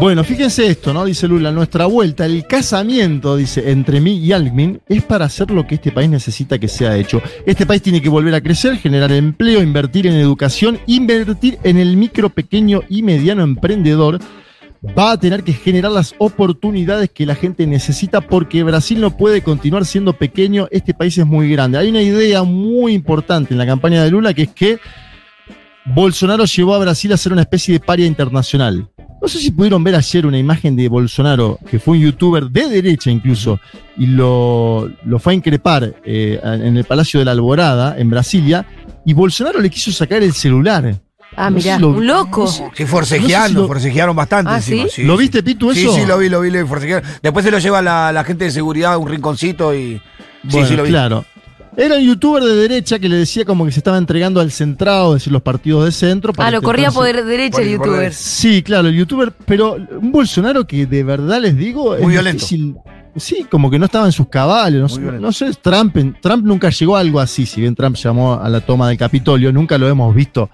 Bueno, 0.00 0.24
fíjense 0.24 0.66
esto, 0.66 0.92
¿no? 0.92 1.04
Dice 1.04 1.28
Lula, 1.28 1.52
nuestra 1.52 1.86
vuelta, 1.86 2.26
el 2.26 2.46
casamiento, 2.46 3.36
dice, 3.36 3.70
entre 3.70 4.00
mí 4.00 4.18
y 4.18 4.32
Alckmin, 4.32 4.80
es 4.88 5.04
para 5.04 5.26
hacer 5.26 5.52
lo 5.52 5.66
que 5.66 5.76
este 5.76 5.92
país 5.92 6.10
necesita 6.10 6.58
que 6.58 6.66
sea 6.66 6.96
hecho. 6.96 7.22
Este 7.46 7.64
país 7.64 7.80
tiene 7.80 8.02
que 8.02 8.08
volver 8.08 8.34
a 8.34 8.40
crecer, 8.40 8.76
generar 8.76 9.12
empleo, 9.12 9.62
invertir 9.62 10.08
en 10.08 10.14
educación, 10.14 10.80
invertir 10.86 11.58
en 11.62 11.78
el 11.78 11.96
micro, 11.96 12.28
pequeño 12.28 12.82
y 12.88 13.02
mediano 13.02 13.44
emprendedor. 13.44 14.18
Va 14.98 15.12
a 15.12 15.18
tener 15.18 15.44
que 15.44 15.52
generar 15.52 15.92
las 15.92 16.14
oportunidades 16.18 17.08
que 17.10 17.24
la 17.24 17.36
gente 17.36 17.66
necesita 17.66 18.20
porque 18.20 18.64
Brasil 18.64 19.00
no 19.00 19.16
puede 19.16 19.42
continuar 19.42 19.86
siendo 19.86 20.12
pequeño, 20.12 20.66
este 20.72 20.92
país 20.92 21.16
es 21.16 21.26
muy 21.26 21.50
grande. 21.50 21.78
Hay 21.78 21.88
una 21.88 22.02
idea 22.02 22.42
muy 22.42 22.94
importante 22.94 23.54
en 23.54 23.58
la 23.58 23.66
campaña 23.66 24.02
de 24.02 24.10
Lula 24.10 24.34
que 24.34 24.42
es 24.42 24.50
que 24.50 24.78
Bolsonaro 25.86 26.44
llevó 26.46 26.74
a 26.74 26.78
Brasil 26.78 27.12
a 27.12 27.16
ser 27.16 27.32
una 27.32 27.42
especie 27.42 27.74
de 27.74 27.80
paria 27.80 28.06
internacional. 28.06 28.88
No 29.24 29.28
sé 29.28 29.38
si 29.38 29.50
pudieron 29.52 29.82
ver 29.82 29.94
ayer 29.94 30.26
una 30.26 30.36
imagen 30.36 30.76
de 30.76 30.86
Bolsonaro, 30.86 31.58
que 31.70 31.78
fue 31.78 31.96
un 31.96 32.02
youtuber 32.04 32.44
de 32.50 32.68
derecha 32.68 33.10
incluso, 33.10 33.58
y 33.96 34.04
lo, 34.04 34.90
lo 35.06 35.18
fue 35.18 35.32
a 35.32 35.36
increpar 35.36 35.94
eh, 36.04 36.38
en 36.44 36.76
el 36.76 36.84
Palacio 36.84 37.20
de 37.20 37.24
la 37.24 37.30
Alborada, 37.32 37.98
en 37.98 38.10
Brasilia, 38.10 38.66
y 39.06 39.14
Bolsonaro 39.14 39.62
le 39.62 39.70
quiso 39.70 39.90
sacar 39.92 40.22
el 40.22 40.34
celular. 40.34 41.00
Ah, 41.36 41.48
No 41.48 41.56
mirá, 41.56 41.76
si 41.76 41.80
lo- 41.80 41.88
un 41.88 42.06
loco. 42.06 42.46
Sí, 42.74 42.84
forcejeando, 42.84 43.32
No 43.38 43.42
sé 43.44 43.48
si 43.48 43.54
lo- 43.54 43.66
forcejearon 43.66 44.14
bastante 44.14 44.50
Ah, 44.52 44.56
encima. 44.56 44.84
¿sí? 44.90 45.04
¿Lo 45.04 45.16
viste, 45.16 45.42
Pitu, 45.42 45.72
Sí, 45.72 45.84
eso? 45.84 45.94
sí, 45.94 46.04
lo 46.04 46.18
vi, 46.18 46.28
lo 46.28 46.42
vi, 46.42 46.50
lo 46.50 46.60
vi, 46.62 46.68
forcejearon. 46.68 47.08
Después 47.22 47.46
se 47.46 47.50
lo 47.50 47.58
lleva 47.60 47.80
la, 47.80 48.12
la 48.12 48.24
gente 48.24 48.44
de 48.44 48.50
seguridad 48.50 48.92
a 48.92 48.98
un 48.98 49.08
rinconcito 49.08 49.74
y. 49.74 50.02
Bueno, 50.42 50.66
sí, 50.66 50.72
sí, 50.72 50.76
lo 50.76 50.82
vi. 50.82 50.90
claro. 50.90 51.24
Era 51.76 51.96
un 51.96 52.02
youtuber 52.02 52.42
de 52.42 52.54
derecha 52.54 52.98
que 52.98 53.08
le 53.08 53.16
decía 53.16 53.44
como 53.44 53.64
que 53.66 53.72
se 53.72 53.80
estaba 53.80 53.98
entregando 53.98 54.40
al 54.40 54.50
centrado, 54.52 55.16
es 55.16 55.22
decir, 55.22 55.32
los 55.32 55.42
partidos 55.42 55.84
de 55.84 55.92
centro. 55.92 56.32
para 56.32 56.48
Ah, 56.48 56.52
lo 56.52 56.62
corría 56.62 56.90
por 56.90 57.04
derecha 57.04 57.62
el 57.62 57.70
youtuber. 57.72 58.12
Sí, 58.14 58.62
claro, 58.62 58.88
el 58.88 58.94
youtuber, 58.94 59.32
pero 59.44 59.76
un 60.00 60.12
Bolsonaro 60.12 60.66
que 60.66 60.86
de 60.86 61.02
verdad 61.02 61.40
les 61.40 61.56
digo. 61.56 61.96
Muy 61.98 62.12
violento. 62.12 62.38
difícil. 62.44 62.76
Sí, 63.16 63.46
como 63.50 63.70
que 63.70 63.78
no 63.78 63.86
estaba 63.86 64.06
en 64.06 64.12
sus 64.12 64.28
cabales. 64.28 64.80
No, 64.80 64.88
sé- 64.88 65.00
violento. 65.00 65.26
no 65.26 65.32
sé, 65.32 65.50
Trump, 65.62 65.96
Trump 66.20 66.44
nunca 66.44 66.70
llegó 66.70 66.96
a 66.96 67.00
algo 67.00 67.20
así. 67.20 67.46
Si 67.46 67.60
bien 67.60 67.74
Trump 67.74 67.96
llamó 67.96 68.34
a 68.34 68.48
la 68.48 68.60
toma 68.60 68.88
del 68.88 68.98
Capitolio, 68.98 69.52
nunca 69.52 69.78
lo 69.78 69.88
hemos 69.88 70.14
visto 70.14 70.50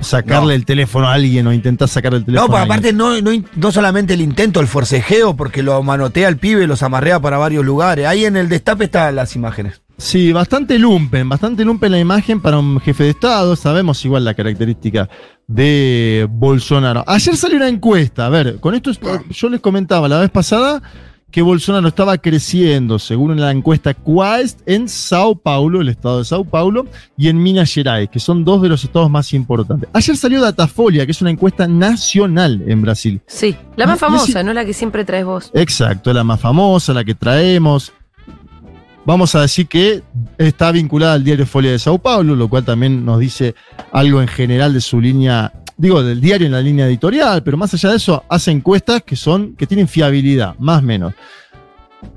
sacarle 0.00 0.48
No. 0.48 0.50
el 0.52 0.64
teléfono 0.66 1.08
a 1.08 1.14
alguien 1.14 1.46
o 1.46 1.52
intentar 1.52 1.88
sacarle 1.88 2.18
el 2.18 2.24
teléfono 2.24 2.48
No, 2.48 2.56
a 2.56 2.60
alguien. 2.62 2.72
aparte 2.72 2.92
no, 2.92 3.20
no, 3.20 3.30
no 3.56 3.72
solamente 3.72 4.14
el 4.14 4.20
intento, 4.20 4.60
el 4.60 4.66
forcejeo, 4.66 5.36
porque 5.36 5.62
lo 5.62 5.82
manotea 5.82 6.28
al 6.28 6.36
pibe, 6.36 6.66
los 6.66 6.82
amarrea 6.82 7.20
para 7.20 7.38
varios 7.38 7.64
lugares. 7.64 8.06
Ahí 8.06 8.24
en 8.24 8.36
el 8.36 8.48
destape 8.48 8.84
están 8.84 9.14
las 9.16 9.34
imágenes. 9.36 9.80
Sí, 10.00 10.32
bastante 10.32 10.78
lumpen, 10.78 11.28
bastante 11.28 11.62
lumpen 11.62 11.92
la 11.92 11.98
imagen 11.98 12.40
para 12.40 12.58
un 12.58 12.80
jefe 12.80 13.04
de 13.04 13.10
Estado. 13.10 13.54
Sabemos 13.54 14.02
igual 14.04 14.24
la 14.24 14.32
característica 14.32 15.08
de 15.46 16.26
Bolsonaro. 16.30 17.04
Ayer 17.06 17.36
salió 17.36 17.58
una 17.58 17.68
encuesta, 17.68 18.24
a 18.24 18.30
ver, 18.30 18.58
con 18.60 18.74
esto 18.74 18.90
es- 18.90 18.98
yo 19.30 19.50
les 19.50 19.60
comentaba 19.60 20.08
la 20.08 20.18
vez 20.20 20.30
pasada 20.30 20.82
que 21.30 21.42
Bolsonaro 21.42 21.86
estaba 21.86 22.16
creciendo, 22.16 22.98
según 22.98 23.38
la 23.38 23.50
encuesta 23.50 23.92
Quest, 23.94 24.60
en 24.66 24.88
Sao 24.88 25.34
Paulo, 25.36 25.82
el 25.82 25.90
estado 25.90 26.18
de 26.20 26.24
Sao 26.24 26.44
Paulo, 26.44 26.86
y 27.16 27.28
en 27.28 27.40
Minas 27.40 27.72
Gerais, 27.72 28.08
que 28.08 28.18
son 28.18 28.42
dos 28.42 28.62
de 28.62 28.70
los 28.70 28.82
estados 28.82 29.10
más 29.10 29.32
importantes. 29.34 29.88
Ayer 29.92 30.16
salió 30.16 30.40
Datafolia, 30.40 31.04
que 31.04 31.12
es 31.12 31.20
una 31.20 31.30
encuesta 31.30 31.68
nacional 31.68 32.64
en 32.66 32.80
Brasil. 32.82 33.20
Sí, 33.26 33.54
la 33.76 33.86
más 33.86 34.00
No, 34.00 34.08
no 34.08 34.16
famosa, 34.18 34.42
no 34.42 34.52
la 34.54 34.64
que 34.64 34.72
siempre 34.72 35.04
traes 35.04 35.26
vos. 35.26 35.50
Exacto, 35.54 36.12
la 36.12 36.24
más 36.24 36.40
famosa, 36.40 36.94
la 36.94 37.04
que 37.04 37.14
traemos. 37.14 37.92
Vamos 39.06 39.34
a 39.34 39.40
decir 39.40 39.66
que 39.66 40.02
está 40.36 40.70
vinculada 40.72 41.14
al 41.14 41.24
diario 41.24 41.46
Folia 41.46 41.72
de 41.72 41.78
Sao 41.78 41.98
Paulo, 41.98 42.36
lo 42.36 42.48
cual 42.48 42.64
también 42.64 43.04
nos 43.04 43.18
dice 43.18 43.54
algo 43.92 44.20
en 44.20 44.28
general 44.28 44.74
de 44.74 44.80
su 44.80 45.00
línea, 45.00 45.52
digo, 45.76 46.02
del 46.02 46.20
diario 46.20 46.46
en 46.46 46.52
la 46.52 46.60
línea 46.60 46.86
editorial, 46.86 47.42
pero 47.42 47.56
más 47.56 47.72
allá 47.72 47.90
de 47.90 47.96
eso, 47.96 48.22
hace 48.28 48.50
encuestas 48.50 49.02
que 49.02 49.16
son, 49.16 49.56
que 49.56 49.66
tienen 49.66 49.88
fiabilidad, 49.88 50.54
más 50.58 50.80
o 50.80 50.82
menos. 50.82 51.14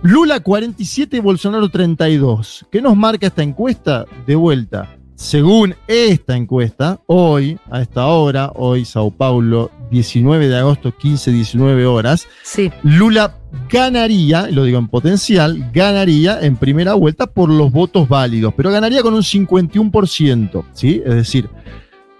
Lula 0.01 0.41
47, 0.41 1.19
Bolsonaro 1.21 1.69
32. 1.69 2.65
¿Qué 2.71 2.81
nos 2.81 2.95
marca 2.95 3.27
esta 3.27 3.43
encuesta? 3.43 4.05
De 4.25 4.35
vuelta. 4.35 4.89
Según 5.15 5.75
esta 5.87 6.35
encuesta, 6.35 6.99
hoy, 7.05 7.57
a 7.71 7.81
esta 7.81 8.07
hora, 8.07 8.51
hoy 8.55 8.83
Sao 8.83 9.11
Paulo, 9.11 9.71
19 9.89 10.49
de 10.49 10.57
agosto, 10.57 10.95
15, 10.95 11.31
19 11.31 11.85
horas, 11.85 12.27
Sí. 12.43 12.71
Lula 12.83 13.37
ganaría, 13.69 14.47
lo 14.51 14.63
digo 14.63 14.79
en 14.79 14.87
potencial, 14.87 15.69
ganaría 15.73 16.39
en 16.41 16.57
primera 16.57 16.93
vuelta 16.93 17.27
por 17.27 17.49
los 17.49 17.71
votos 17.71 18.07
válidos, 18.07 18.53
pero 18.55 18.71
ganaría 18.71 19.01
con 19.01 19.13
un 19.13 19.21
51%, 19.23 20.63
¿sí? 20.73 21.01
Es 21.05 21.15
decir, 21.15 21.49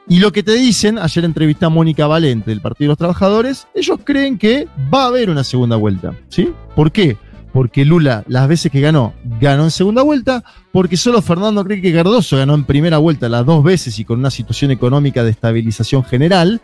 y 0.08 0.20
lo 0.20 0.32
que 0.32 0.44
te 0.44 0.54
dicen, 0.54 0.98
ayer 0.98 1.24
entrevisté 1.25 1.66
a 1.66 1.70
Mónica 1.70 2.08
Valente 2.08 2.52
del 2.52 2.62
Partido 2.62 2.88
de 2.88 2.92
los 2.92 2.98
Trabajadores, 2.98 3.68
ellos 3.74 4.00
creen 4.04 4.38
que 4.38 4.68
va 4.94 5.04
a 5.04 5.08
haber 5.08 5.30
una 5.30 5.44
segunda 5.44 5.75
vuelta, 5.75 6.13
¿sí? 6.30 6.52
¿Por 6.75 6.92
qué? 6.92 7.18
Porque 7.54 7.86
Lula, 7.86 8.24
las 8.28 8.48
veces 8.48 8.72
que 8.72 8.82
ganó, 8.82 9.13
ganó 9.40 9.63
en 9.63 9.72
segunda 9.72 10.02
vuelta, 10.02 10.44
porque 10.72 10.98
solo 10.98 11.22
Fernando 11.22 11.62
Enrique 11.62 11.94
Cardoso 11.94 12.36
ganó 12.38 12.56
en 12.56 12.63
primera 12.63 12.98
vuelta 12.98 13.30
las 13.30 13.46
dos 13.46 13.63
veces 13.63 13.98
y 14.00 14.06
con 14.06 14.20
una 14.20 14.32
situación 14.32 14.72
económica 14.72 15.24
de 15.24 15.30
estabilización 15.32 16.04
general, 16.04 16.62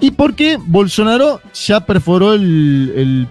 y 0.00 0.10
porque 0.10 0.58
Bolsonaro 0.60 1.40
ya 1.54 1.86
perforó 1.86 2.34
el- 2.34 3.28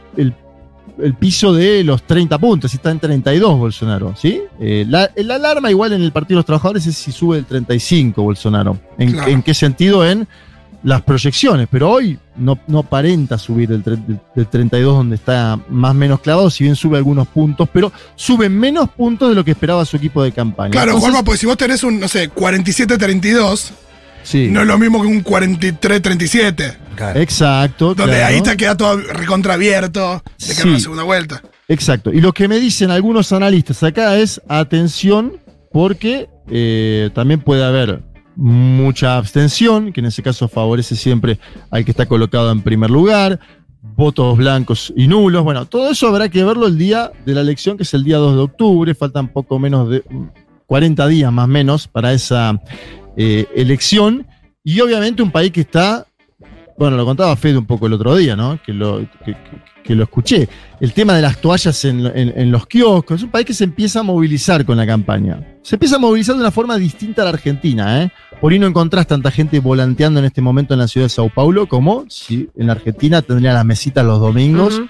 el 1.01 1.13
piso 1.15 1.53
de 1.53 1.83
los 1.83 2.03
30 2.03 2.37
puntos, 2.37 2.73
está 2.73 2.91
en 2.91 2.99
32 2.99 3.57
Bolsonaro, 3.57 4.13
¿sí? 4.15 4.41
Eh, 4.59 4.85
la, 4.87 5.09
la 5.15 5.35
alarma 5.35 5.69
igual 5.69 5.93
en 5.93 6.01
el 6.01 6.11
Partido 6.11 6.35
de 6.37 6.39
los 6.39 6.45
Trabajadores 6.45 6.85
es 6.87 6.95
si 6.97 7.11
sube 7.11 7.37
el 7.37 7.45
35 7.45 8.21
Bolsonaro. 8.21 8.77
¿En, 8.97 9.11
Claro. 9.11 9.31
en 9.31 9.41
qué 9.43 9.53
sentido? 9.53 10.05
En 10.07 10.27
las 10.83 11.03
proyecciones, 11.03 11.67
pero 11.69 11.91
hoy 11.91 12.17
no, 12.35 12.57
no 12.65 12.79
aparenta 12.79 13.37
subir 13.37 13.69
del, 13.69 13.83
del- 13.83 14.19
del 14.35 14.47
32 14.47 14.95
donde 14.95 15.15
está 15.15 15.59
más 15.69 15.91
o 15.91 15.93
menos 15.93 16.19
clavado, 16.21 16.49
si 16.49 16.63
bien 16.63 16.75
sube 16.75 16.97
algunos 16.97 17.27
puntos, 17.27 17.69
pero 17.71 17.91
sube 18.15 18.49
menos 18.49 18.89
puntos 18.89 19.29
de 19.29 19.35
lo 19.35 19.45
que 19.45 19.51
esperaba 19.51 19.85
su 19.85 19.97
equipo 19.97 20.23
de 20.23 20.31
campaña. 20.31 20.71
Claro, 20.71 20.93
Entonces, 20.93 21.09
Juanma, 21.11 21.23
pues 21.23 21.39
si 21.39 21.45
vos 21.45 21.55
tenés 21.55 21.83
un, 21.83 21.99
no 21.99 22.07
sé, 22.07 22.31
47-32, 22.31 23.71
sí, 24.23 24.47
no 24.49 24.61
es 24.61 24.67
lo 24.67 24.77
mismo 24.77 25.01
que 25.01 25.07
un 25.07 25.23
43-37. 25.23 26.77
Claro. 26.95 27.19
exacto. 27.19 27.95
Donde 27.95 28.15
claro. 28.17 28.35
ahí 28.35 28.41
te 28.41 28.57
queda 28.57 28.75
todo 28.77 28.97
recontraabierto 28.97 30.21
de 30.39 30.47
que 30.47 30.53
Sí. 30.53 30.67
una 30.69 30.79
segunda 30.79 31.03
vuelta. 31.03 31.41
Exacto. 31.67 32.11
Y 32.11 32.21
lo 32.21 32.33
que 32.33 32.47
me 32.47 32.59
dicen 32.59 32.91
algunos 32.91 33.31
analistas 33.31 33.81
acá 33.83 34.17
es 34.17 34.41
atención 34.47 35.37
porque 35.71 36.29
eh, 36.49 37.09
también 37.13 37.39
puede 37.39 37.63
haber 37.63 38.01
mucha 38.35 39.17
abstención, 39.17 39.93
que 39.93 39.99
en 40.01 40.07
ese 40.07 40.21
caso 40.23 40.47
favorece 40.47 40.95
siempre 40.95 41.39
al 41.69 41.85
que 41.85 41.91
está 41.91 42.05
colocado 42.05 42.51
en 42.51 42.61
primer 42.61 42.89
lugar, 42.89 43.39
votos 43.81 44.37
blancos 44.37 44.93
y 44.95 45.07
nulos. 45.07 45.43
Bueno, 45.43 45.65
todo 45.65 45.91
eso 45.91 46.07
habrá 46.07 46.29
que 46.29 46.43
verlo 46.43 46.67
el 46.67 46.77
día 46.77 47.11
de 47.25 47.33
la 47.33 47.41
elección, 47.41 47.77
que 47.77 47.83
es 47.83 47.93
el 47.93 48.03
día 48.03 48.17
2 48.17 48.35
de 48.35 48.41
octubre. 48.41 48.95
Faltan 48.95 49.27
poco 49.29 49.57
menos 49.59 49.89
de 49.89 50.03
mm, 50.09 50.25
40 50.65 51.07
días 51.07 51.31
más 51.31 51.45
o 51.45 51.47
menos 51.47 51.87
para 51.87 52.13
esa 52.13 52.59
eh, 53.17 53.45
elección. 53.55 54.25
Y 54.63 54.79
obviamente 54.81 55.23
un 55.23 55.31
país 55.31 55.51
que 55.51 55.61
está 55.61 56.05
bueno, 56.77 56.97
lo 56.97 57.05
contaba 57.05 57.35
Fede 57.35 57.57
un 57.59 57.65
poco 57.65 57.85
el 57.85 57.93
otro 57.93 58.15
día, 58.15 58.35
¿no? 58.35 58.59
Que 58.65 58.73
lo, 58.73 59.05
que, 59.83 59.93
lo 59.93 60.03
escuché. 60.03 60.47
El 60.79 60.93
tema 60.93 61.13
de 61.13 61.21
las 61.21 61.37
toallas 61.39 61.83
en, 61.85 62.03
en- 62.07 62.33
en 62.35 62.49
los 62.51 62.65
kioscos. 62.65 63.17
Es 63.17 63.23
un 63.23 63.29
país 63.29 63.45
que 63.45 63.53
se 63.53 63.65
empieza 63.65 63.99
a 63.99 64.03
movilizar 64.03 64.65
con 64.65 64.77
la 64.77 64.87
campaña. 64.87 65.45
Se 65.61 65.75
empieza 65.75 65.97
a 65.97 65.99
movilizar 65.99 66.33
de 66.35 66.41
una 66.41 66.49
forma 66.49 66.77
distinta 66.77 67.21
a 67.21 67.25
la 67.25 67.31
Argentina, 67.31 68.01
¿eh? 68.03 68.11
Por 68.39 68.51
ahí 68.51 68.57
no 68.57 68.65
encontrás 68.65 69.05
tanta 69.05 69.29
gente 69.29 69.59
volanteando 69.59 70.19
en 70.21 70.25
este 70.25 70.41
momento 70.41 70.73
en 70.73 70.79
la 70.79 70.87
ciudad 70.87 71.05
de 71.05 71.09
Sao 71.09 71.29
Paulo 71.29 71.67
como 71.67 72.05
si 72.09 72.49
en 72.57 72.65
la 72.67 72.73
Argentina 72.73 73.21
tendría 73.21 73.53
las 73.53 73.65
mesitas 73.65 74.03
los 74.03 74.19
domingos. 74.19 74.81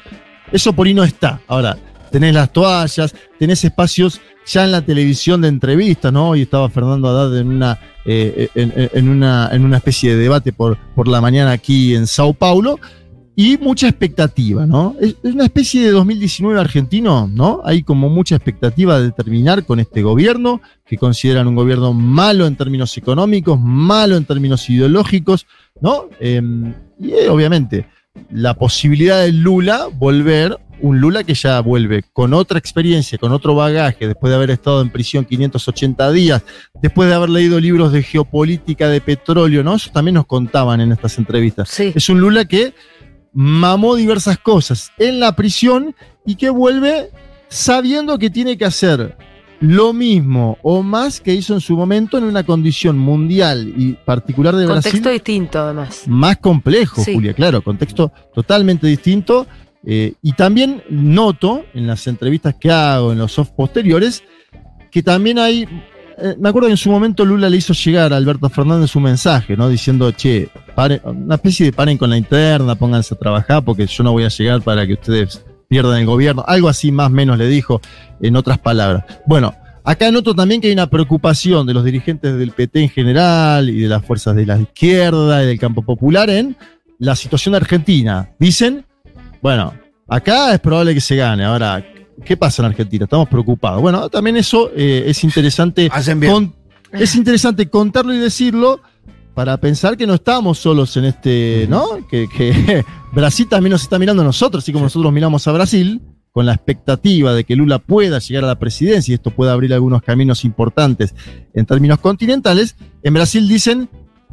Eso 0.54 0.72
por 0.72 0.88
ahí 0.88 0.94
no 0.94 1.04
está. 1.04 1.42
Ahora, 1.48 1.78
tenés 2.12 2.34
las 2.34 2.52
toallas, 2.52 3.16
tenés 3.40 3.64
espacios 3.64 4.22
ya 4.46 4.64
en 4.64 4.72
la 4.72 4.82
televisión 4.82 5.42
de 5.42 5.48
entrevistas, 5.48 6.12
¿no? 6.12 6.30
Hoy 6.30 6.42
estaba 6.42 6.70
Fernando 6.70 7.08
Haddad 7.08 7.38
en 7.38 7.48
una, 7.48 7.80
eh, 8.06 8.50
en, 8.56 9.10
una, 9.10 9.50
en 9.52 9.64
una 9.64 9.78
especie 9.78 10.16
de 10.16 10.22
debate 10.22 10.52
por, 10.52 10.78
por 10.96 11.08
la 11.08 11.22
mañana 11.22 11.52
aquí 11.52 11.96
en 11.96 12.08
Sao 12.08 12.34
Paulo. 12.34 12.80
Y 13.34 13.58
mucha 13.58 13.88
expectativa, 13.88 14.66
¿no? 14.68 14.96
Es, 15.00 15.16
una 15.24 15.46
especie 15.46 15.82
de 15.82 15.92
2019 15.92 16.60
argentino, 16.60 17.30
¿no? 17.34 17.62
Hay 17.64 17.82
como 17.82 18.10
mucha 18.10 18.36
expectativa 18.36 19.00
de 19.00 19.12
terminar 19.12 19.66
con 19.66 19.80
este 19.80 20.02
gobierno, 20.02 20.62
que 20.86 20.98
consideran 20.98 21.48
un 21.48 21.56
gobierno 21.56 21.94
malo 21.94 22.46
en 22.46 22.58
términos 22.58 22.96
económicos, 22.98 23.60
malo 23.60 24.18
en 24.18 24.26
términos 24.26 24.70
ideológicos, 24.70 25.48
¿no? 25.80 26.10
Eh, 26.20 26.42
y 27.00 27.12
eh, 27.12 27.30
obviamente, 27.30 27.88
la 28.30 28.54
posibilidad 28.54 29.22
de 29.22 29.32
Lula 29.32 29.88
volver, 29.92 30.60
un 30.82 31.00
Lula 31.00 31.24
que 31.24 31.34
ya 31.34 31.60
vuelve 31.62 32.04
con 32.14 32.34
otra 32.34 32.58
experiencia, 32.60 33.18
con 33.18 33.32
otro 33.32 33.56
bagaje, 33.56 34.08
después 34.08 34.30
de 34.32 34.36
haber 34.38 34.50
estado 34.52 34.82
en 34.82 34.90
prisión 34.90 35.26
580 35.26 36.12
días, 36.12 36.44
después 36.82 37.10
de 37.10 37.16
haber 37.16 37.30
leído 37.30 37.60
libros 37.60 37.92
de 37.92 38.04
geopolítica, 38.04 38.88
de 38.90 39.02
petróleo, 39.02 39.64
¿no? 39.64 39.76
Eso 39.76 39.92
también 39.92 40.16
nos 40.16 40.26
contaban 40.26 40.82
en 40.82 40.92
estas 40.92 41.18
entrevistas. 41.18 41.70
Sí. 41.70 41.92
Es 41.96 42.10
un 42.10 42.20
Lula 42.20 42.46
que 42.46 42.74
mamó 43.34 43.96
diversas 43.96 44.38
cosas 44.38 44.92
en 44.98 45.20
la 45.20 45.36
prisión 45.36 45.96
y 46.26 46.36
que 46.36 46.50
vuelve 46.50 47.10
sabiendo 47.50 48.18
que 48.18 48.30
tiene 48.30 48.58
que 48.58 48.66
hacer 48.66 49.16
lo 49.62 49.94
mismo 49.94 50.58
o 50.64 50.82
más 50.82 51.22
que 51.22 51.36
hizo 51.36 51.54
en 51.54 51.62
su 51.62 51.78
momento 51.78 52.18
en 52.18 52.24
una 52.24 52.44
condición 52.44 52.98
mundial 52.98 53.72
y 53.78 53.94
particular 53.94 54.56
de 54.56 54.66
Contexto 54.66 55.02
Brasil 55.02 55.14
distinto, 55.14 55.60
además. 55.60 56.04
más 56.08 56.38
complejo, 56.38 57.04
Sí. 57.04 57.14
Julia, 57.14 57.34
claro, 57.34 57.62
contexto 57.62 58.12
totalmente 58.34 58.88
distinto. 58.88 59.46
Eh, 59.86 60.14
y 60.22 60.34
también 60.34 60.84
noto 60.90 61.66
en 61.74 61.88
las 61.88 62.06
entrevistas 62.08 62.56
que 62.60 62.72
hago, 62.72 63.12
en 63.12 63.18
los 63.18 63.32
soft 63.32 63.52
posteriores, 63.52 64.24
que 64.92 65.02
también 65.04 65.40
hay. 65.40 65.64
eh, 66.18 66.36
me 66.40 66.50
acuerdo 66.50 66.68
que 66.68 66.74
en 66.74 66.78
su 66.78 66.92
momento 66.92 67.26
Lula 67.26 67.50
le 67.50 67.58
hizo 67.58 67.74
llegar 67.74 68.14
a 68.14 68.18
Alberto 68.18 68.50
Fernández 68.50 68.96
un 68.96 69.04
mensaje, 69.04 69.56
¿no? 69.58 69.70
Diciendo, 69.70 70.12
che, 70.12 70.50
pare- 70.76 71.02
una 71.04 71.36
especie 71.36 71.66
de 71.66 71.74
paren 71.74 71.98
con 71.98 72.10
la 72.10 72.18
interna, 72.18 72.76
pónganse 72.76 73.16
a 73.16 73.18
trabajar 73.18 73.64
porque 73.64 73.88
yo 73.88 74.04
no 74.04 74.12
voy 74.12 74.24
a 74.26 74.30
llegar 74.30 74.62
para 74.62 74.86
que 74.86 74.94
ustedes 74.94 75.44
pierdan 75.68 76.00
el 76.00 76.06
gobierno. 76.06 76.44
Algo 76.48 76.68
así 76.68 76.92
más 76.92 77.08
o 77.08 77.12
menos 77.14 77.38
le 77.38 77.48
dijo, 77.48 77.80
en 78.22 78.36
otras 78.36 78.60
palabras. 78.60 79.06
Bueno, 79.26 79.56
acá 79.86 80.12
noto 80.12 80.36
también 80.36 80.60
que 80.62 80.68
hay 80.68 80.74
una 80.74 80.88
preocupación 80.90 81.66
de 81.66 81.74
los 81.74 81.84
dirigentes 81.86 82.38
del 82.38 82.52
PT 82.52 82.82
en 82.84 82.90
general 82.90 83.70
y 83.70 83.80
de 83.80 83.88
las 83.88 84.06
fuerzas 84.06 84.36
de 84.36 84.46
la 84.46 84.60
izquierda 84.60 85.44
y 85.44 85.48
del 85.48 85.58
campo 85.58 85.82
popular 85.82 86.30
en 86.30 86.56
la 87.00 87.16
situación 87.16 87.56
Argentina. 87.56 88.30
Dicen, 88.38 88.86
bueno, 89.42 89.74
acá 90.08 90.54
es 90.54 90.60
probable 90.60 90.94
que 90.94 91.02
se 91.02 91.16
gane. 91.16 91.44
Ahora, 91.44 91.84
¿qué 92.26 92.38
pasa 92.38 92.62
en 92.62 92.68
Argentina? 92.68 93.06
Estamos 93.06 93.28
preocupados. 93.30 93.82
Bueno, 93.82 94.10
también 94.10 94.38
eso 94.38 94.72
eh, 94.76 95.04
es 95.08 95.24
interesante. 95.24 95.90
Hacen 95.92 96.20
bien. 96.20 96.32
con- 96.34 96.56
es 96.94 97.16
interesante 97.16 97.70
contarlo 97.70 98.14
y 98.14 98.18
decirlo 98.18 98.82
para 99.34 99.56
pensar 99.58 99.96
que 99.96 100.06
no 100.06 100.16
estamos 100.16 100.60
solos 100.60 100.96
en 100.98 101.06
este, 101.06 101.66
¿no? 101.70 102.06
Que, 102.10 102.28
que 102.28 102.84
Brasil 103.14 103.48
también 103.48 103.72
nos 103.72 103.82
está 103.84 103.98
mirando 103.98 104.22
a 104.22 104.26
nosotros, 104.26 104.64
así 104.64 104.74
como 104.74 104.86
nosotros 104.86 105.12
miramos 105.14 105.48
a 105.48 105.54
Brasil, 105.54 106.02
con 106.34 106.46
la 106.46 106.54
expectativa 106.54 107.34
de 107.34 107.46
que 107.46 107.56
Lula 107.56 107.80
pueda 107.80 108.20
llegar 108.20 108.44
a 108.44 108.48
la 108.48 108.60
presidencia 108.60 109.12
y 109.12 109.16
esto 109.16 109.32
pueda 109.32 109.54
abrir 109.54 109.74
algunos 109.74 110.02
caminos 110.02 110.44
importantes 110.46 111.16
en 111.54 111.66
términos 111.66 112.00
continentales. 112.00 112.76
En 113.04 113.14
Brasil 113.14 113.48
dicen, 113.48 113.90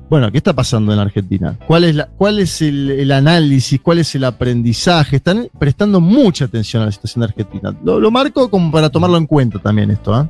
bueno, 0.09 0.31
¿qué 0.33 0.39
está 0.39 0.55
pasando 0.55 0.93
en 0.93 0.99
Argentina? 0.99 1.57
¿Cuál 1.67 1.85
es, 1.85 1.95
la, 1.95 2.07
cuál 2.07 2.39
es 2.39 2.63
el, 2.63 2.91
el 2.91 3.13
análisis? 3.13 3.81
¿Cuál 3.81 3.99
es 3.99 4.15
el 4.15 4.25
aprendizaje? 4.25 5.17
Están 5.17 5.49
prestando 5.59 6.01
mucha 6.01 6.47
atención 6.47 6.83
a 6.83 6.87
la 6.87 6.93
situación 6.93 7.21
de 7.21 7.27
Argentina. 7.27 7.77
Lo, 7.85 8.01
lo 8.01 8.11
marco 8.11 8.51
como 8.51 8.71
para 8.71 8.91
tomarlo 8.91 9.17
en 9.19 9.27
cuenta 9.27 9.59
también 9.59 9.91
esto, 9.91 10.21
¿eh? 10.21 10.27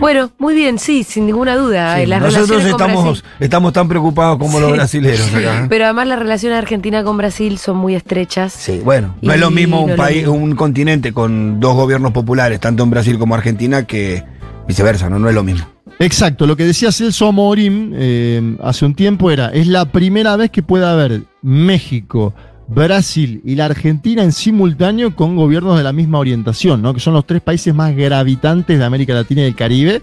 Bueno, 0.00 0.30
muy 0.38 0.54
bien, 0.54 0.78
sí, 0.78 1.04
sin 1.04 1.26
ninguna 1.26 1.56
duda. 1.56 1.96
Sí, 1.96 2.02
eh, 2.02 2.06
las 2.06 2.22
nosotros 2.22 2.64
estamos, 2.64 3.24
estamos 3.38 3.72
tan 3.72 3.88
preocupados 3.88 4.38
como 4.38 4.58
los 4.58 4.72
acá. 4.72 5.64
¿eh? 5.64 5.66
Pero 5.68 5.84
además 5.84 6.08
las 6.08 6.18
relaciones 6.18 6.56
de 6.56 6.58
Argentina 6.58 7.04
con 7.04 7.16
Brasil 7.16 7.58
son 7.58 7.76
muy 7.76 7.94
estrechas. 7.94 8.52
Sí, 8.52 8.80
bueno, 8.84 9.14
no 9.22 9.32
es 9.32 9.40
lo 9.40 9.50
mismo 9.50 9.82
un 9.82 9.96
país, 9.96 10.26
mismo. 10.26 10.34
un 10.34 10.54
continente 10.56 11.12
con 11.12 11.60
dos 11.60 11.74
gobiernos 11.74 12.12
populares, 12.12 12.60
tanto 12.60 12.82
en 12.82 12.90
Brasil 12.90 13.18
como 13.18 13.34
Argentina, 13.34 13.84
que 13.86 14.24
viceversa, 14.66 15.08
no, 15.08 15.18
no 15.18 15.28
es 15.28 15.34
lo 15.34 15.42
mismo. 15.42 15.71
Exacto, 15.98 16.46
lo 16.46 16.56
que 16.56 16.64
decía 16.64 16.90
Celso 16.90 17.28
Amorim 17.28 17.92
eh, 17.94 18.56
hace 18.62 18.84
un 18.84 18.94
tiempo 18.94 19.30
era, 19.30 19.48
es 19.50 19.66
la 19.66 19.84
primera 19.84 20.36
vez 20.36 20.50
que 20.50 20.62
puede 20.62 20.84
haber 20.84 21.22
México, 21.42 22.34
Brasil 22.68 23.40
y 23.44 23.54
la 23.54 23.66
Argentina 23.66 24.22
en 24.22 24.32
simultáneo 24.32 25.14
con 25.14 25.36
gobiernos 25.36 25.76
de 25.76 25.84
la 25.84 25.92
misma 25.92 26.18
orientación, 26.18 26.82
¿no? 26.82 26.94
que 26.94 27.00
son 27.00 27.14
los 27.14 27.26
tres 27.26 27.40
países 27.42 27.74
más 27.74 27.94
gravitantes 27.94 28.78
de 28.78 28.84
América 28.84 29.14
Latina 29.14 29.42
y 29.42 29.44
del 29.44 29.54
Caribe. 29.54 30.02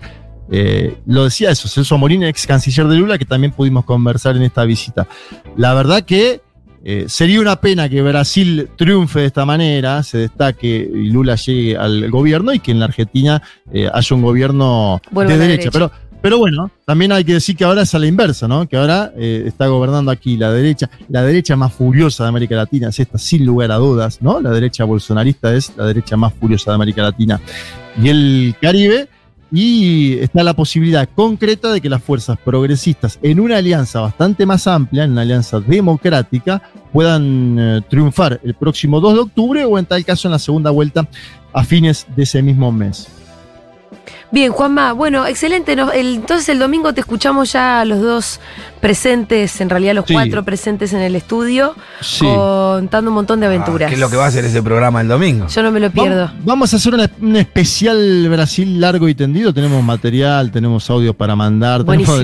Eh, 0.51 0.97
lo 1.05 1.25
decía 1.25 1.51
eso, 1.51 1.67
Celso 1.67 1.95
Amorim, 1.95 2.23
ex 2.23 2.47
canciller 2.47 2.87
de 2.87 2.95
Lula, 2.95 3.17
que 3.17 3.25
también 3.25 3.51
pudimos 3.51 3.85
conversar 3.85 4.35
en 4.35 4.43
esta 4.43 4.63
visita. 4.63 5.07
La 5.55 5.73
verdad 5.73 6.03
que 6.03 6.41
eh, 6.83 7.05
sería 7.07 7.41
una 7.41 7.59
pena 7.59 7.89
que 7.89 8.01
Brasil 8.01 8.69
triunfe 8.77 9.21
de 9.21 9.25
esta 9.25 9.45
manera, 9.45 10.01
se 10.03 10.19
destaque 10.19 10.67
y 10.67 11.09
Lula 11.09 11.35
llegue 11.35 11.77
al 11.77 12.09
gobierno 12.09 12.53
y 12.53 12.59
que 12.59 12.71
en 12.71 12.79
la 12.79 12.85
Argentina 12.85 13.41
eh, 13.71 13.89
haya 13.93 14.15
un 14.15 14.21
gobierno 14.21 15.01
de 15.11 15.23
derecha. 15.25 15.37
derecha. 15.37 15.71
Pero, 15.71 15.91
pero 16.21 16.37
bueno, 16.37 16.71
también 16.85 17.11
hay 17.11 17.23
que 17.23 17.33
decir 17.33 17.55
que 17.55 17.63
ahora 17.63 17.81
es 17.81 17.93
a 17.95 17.99
la 17.99 18.07
inversa, 18.07 18.47
¿no? 18.47 18.67
Que 18.67 18.77
ahora 18.77 19.11
eh, 19.17 19.43
está 19.45 19.67
gobernando 19.67 20.11
aquí 20.11 20.37
la 20.37 20.51
derecha. 20.51 20.89
La 21.09 21.23
derecha 21.23 21.55
más 21.55 21.73
furiosa 21.73 22.23
de 22.23 22.29
América 22.29 22.55
Latina 22.55 22.89
es 22.89 22.99
esta, 22.99 23.17
sin 23.17 23.45
lugar 23.45 23.71
a 23.71 23.75
dudas, 23.75 24.21
¿no? 24.21 24.39
La 24.39 24.51
derecha 24.51 24.83
bolsonarista 24.83 25.53
es 25.53 25.73
la 25.77 25.85
derecha 25.85 26.17
más 26.17 26.33
furiosa 26.33 26.71
de 26.71 26.75
América 26.75 27.03
Latina 27.03 27.39
y 28.01 28.09
el 28.09 28.55
Caribe. 28.61 29.07
Y 29.51 30.19
está 30.19 30.43
la 30.43 30.53
posibilidad 30.53 31.09
concreta 31.15 31.71
de 31.71 31.81
que 31.81 31.89
las 31.89 32.03
fuerzas 32.03 32.37
progresistas, 32.43 33.17
en 33.23 33.39
una 33.39 33.57
alianza 33.57 34.01
bastante 34.01 34.45
más 34.45 34.67
amplia, 34.67 35.03
en 35.03 35.11
una 35.11 35.21
alianza 35.21 35.59
democrática, 35.59 36.61
puedan 36.93 37.57
eh, 37.57 37.81
triunfar 37.89 38.39
el 38.43 38.53
próximo 38.53 38.99
2 38.99 39.13
de 39.13 39.19
octubre 39.19 39.65
o 39.65 39.79
en 39.79 39.85
tal 39.85 40.05
caso 40.05 40.27
en 40.27 40.33
la 40.33 40.39
segunda 40.39 40.69
vuelta 40.69 41.07
a 41.51 41.63
fines 41.63 42.05
de 42.15 42.23
ese 42.23 42.41
mismo 42.41 42.71
mes. 42.71 43.18
Bien, 44.31 44.51
Juanma, 44.51 44.93
bueno, 44.93 45.25
excelente. 45.25 45.75
nos- 45.75 45.91
el- 45.93 46.15
entonces 46.17 46.47
el 46.49 46.59
domingo 46.59 46.93
te 46.93 47.01
escuchamos 47.01 47.51
ya 47.51 47.83
los 47.83 47.99
dos 47.99 48.39
presentes, 48.79 49.59
en 49.59 49.69
realidad 49.69 49.95
los 49.95 50.05
Sí. 50.05 50.13
cuatro 50.13 50.43
presentes 50.43 50.93
en 50.93 51.01
el 51.01 51.15
estudio, 51.15 51.75
Sí. 52.01 52.25
contando 52.25 53.09
un 53.09 53.15
montón 53.15 53.39
de 53.39 53.47
aventuras. 53.47 53.87
Ah, 53.87 53.89
¿Qué 53.89 53.95
es 53.95 53.99
lo 53.99 54.09
que 54.09 54.15
va 54.15 54.25
a 54.25 54.27
hacer 54.27 54.45
ese 54.45 54.61
programa 54.61 55.01
el 55.01 55.07
domingo? 55.07 55.47
Yo 55.47 55.63
no 55.63 55.71
me 55.71 55.79
lo 55.79 55.89
pierdo. 55.89 56.27
Vam- 56.27 56.33
Vamos 56.45 56.73
a 56.73 56.77
hacer 56.77 56.93
una- 56.93 57.09
un 57.21 57.35
especial 57.37 58.27
Brasil 58.29 58.79
largo 58.79 59.09
y 59.09 59.15
tendido. 59.15 59.53
Tenemos 59.53 59.83
material, 59.83 60.51
tenemos 60.51 60.87
audio 60.89 61.13
para 61.13 61.35
mandar. 61.35 61.83
Tenemos 61.83 62.23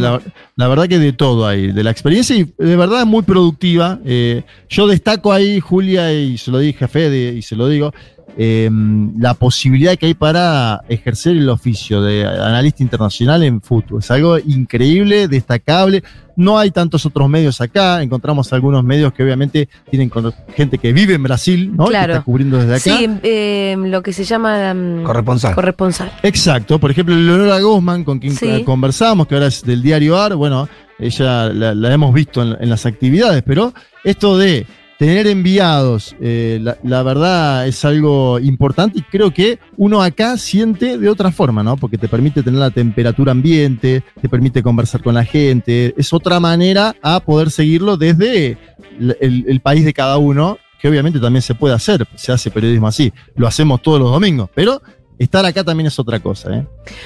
la 0.55 0.67
verdad 0.67 0.87
que 0.87 0.99
de 0.99 1.11
todo 1.11 1.47
ahí, 1.47 1.71
de 1.71 1.83
la 1.83 1.91
experiencia 1.91 2.35
y 2.35 2.43
de 2.57 2.75
verdad 2.75 3.01
es 3.01 3.07
muy 3.07 3.23
productiva. 3.23 3.99
Eh, 4.05 4.43
yo 4.69 4.87
destaco 4.87 5.33
ahí, 5.33 5.59
Julia, 5.59 6.13
y 6.13 6.37
se 6.37 6.51
lo 6.51 6.59
dije 6.59 6.85
a 6.85 6.87
Fede 6.87 7.33
y 7.33 7.41
se 7.41 7.55
lo 7.55 7.67
digo, 7.67 7.93
eh, 8.37 8.69
la 9.17 9.33
posibilidad 9.33 9.95
que 9.97 10.07
hay 10.07 10.13
para 10.13 10.81
ejercer 10.89 11.37
el 11.37 11.47
oficio 11.49 12.01
de 12.01 12.25
analista 12.25 12.83
internacional 12.83 13.43
en 13.43 13.61
fútbol. 13.61 13.99
Es 13.99 14.11
algo 14.11 14.37
increíble, 14.39 15.27
destacable. 15.27 16.03
No 16.37 16.59
hay 16.59 16.69
tantos 16.71 17.05
otros 17.05 17.29
medios 17.29 17.61
acá. 17.61 18.01
Encontramos 18.03 18.51
algunos 18.51 18.83
medios 18.83 19.13
que 19.13 19.23
obviamente 19.23 19.69
tienen 19.89 20.09
con- 20.09 20.33
gente 20.53 20.77
que 20.77 20.91
vive 20.91 21.13
en 21.13 21.23
Brasil, 21.23 21.71
¿no? 21.73 21.83
Y 21.83 21.87
que 21.87 21.91
Claro. 21.91 22.13
está 22.13 22.25
cubriendo 22.25 22.57
desde 22.57 22.73
acá. 22.75 22.97
Sí, 22.99 23.09
eh, 23.23 23.75
lo 23.77 24.03
que 24.03 24.11
se 24.11 24.25
llama 24.25 24.75
Corresponsal. 25.05 25.55
corresponsal. 25.55 26.11
Exacto, 26.23 26.77
por 26.77 26.91
ejemplo, 26.91 27.15
Leonora 27.15 27.59
Guzmán, 27.61 28.03
con 28.03 28.19
quien 28.19 28.35
Sí. 28.35 28.63
conversamos, 28.65 29.27
que 29.27 29.35
ahora 29.35 29.47
es 29.47 29.63
del 29.63 29.81
diario 29.81 30.17
AR, 30.19 30.35
bueno, 30.35 30.67
ella 30.99 31.47
la, 31.53 31.73
la 31.73 31.93
hemos 31.93 32.13
visto 32.13 32.41
en, 32.41 32.57
en 32.61 32.69
las 32.69 32.85
actividades, 32.85 33.41
pero 33.43 33.73
esto 34.03 34.37
de 34.37 34.65
tener 34.97 35.27
enviados, 35.27 36.15
eh, 36.21 36.63
la, 36.83 37.03
verdad 37.03 37.67
es 37.67 37.83
algo 37.83 38.39
importante 38.39 38.99
y 38.99 39.01
creo 39.01 39.33
que 39.33 39.59
uno 39.77 40.01
acá 40.01 40.37
siente 40.37 40.97
de 40.97 41.09
otra 41.09 41.31
forma, 41.31 41.63
¿no? 41.63 41.75
Porque 41.75 41.97
te 41.97 42.07
permite 42.07 42.41
tener 42.43 42.59
la 42.59 42.71
temperatura 42.71 43.31
ambiente, 43.33 44.03
te 44.21 44.29
permite 44.29 44.63
conversar 44.63 45.03
con 45.03 45.13
la 45.15 45.25
gente, 45.25 45.93
es 45.97 46.13
otra 46.13 46.39
manera 46.39 46.95
a 47.01 47.19
poder 47.19 47.51
seguirlo 47.51 47.97
desde 47.97 48.57
el- 48.99 49.17
el- 49.19 49.45
el 49.47 49.59
país 49.59 49.83
de 49.83 49.93
cada 49.93 50.17
uno, 50.17 50.57
que 50.81 50.87
obviamente 50.87 51.19
también 51.19 51.41
se 51.41 51.55
puede 51.55 51.75
hacer, 51.75 52.07
se 52.15 52.31
hace 52.31 52.49
periodismo 52.51 52.87
así, 52.87 53.11
lo 53.35 53.47
hacemos 53.47 53.81
todos 53.81 53.99
los 53.99 54.11
domingos, 54.11 54.49
pero 54.55 54.81
estar 55.19 55.45
acá 55.45 55.63
también 55.63 55.87
es 55.87 55.97
otra 55.99 56.19
cosa. 56.19 56.53
¿eh? 56.55 56.65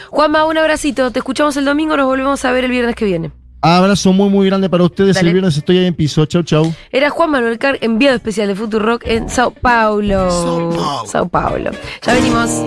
Juanma, 0.09 0.45
un 0.45 0.57
abracito. 0.57 1.11
Te 1.11 1.19
escuchamos 1.19 1.55
el 1.57 1.65
domingo, 1.65 1.95
nos 1.95 2.05
volvemos 2.07 2.43
a 2.45 2.51
ver 2.51 2.65
el 2.65 2.71
viernes 2.71 2.95
que 2.95 3.05
viene. 3.05 3.31
Abrazo 3.61 4.13
muy, 4.13 4.29
muy 4.29 4.47
grande 4.47 4.69
para 4.69 4.83
ustedes. 4.83 5.15
Dale. 5.15 5.29
El 5.29 5.33
viernes 5.33 5.57
estoy 5.57 5.79
ahí 5.79 5.85
en 5.85 5.93
piso. 5.93 6.25
Chau, 6.25 6.43
chau. 6.43 6.73
Era 6.91 7.09
Juan 7.09 7.31
Manuel 7.31 7.57
Carr, 7.57 7.77
enviado 7.81 8.15
especial 8.15 8.47
de 8.47 8.55
Futurock 8.55 9.05
en 9.05 9.29
Sao 9.29 9.51
Paulo. 9.51 10.29
Sao 10.31 10.69
Paulo. 10.69 11.05
Sao 11.05 11.29
Paulo. 11.29 11.71
Ya 12.05 12.13
venimos. 12.13 12.63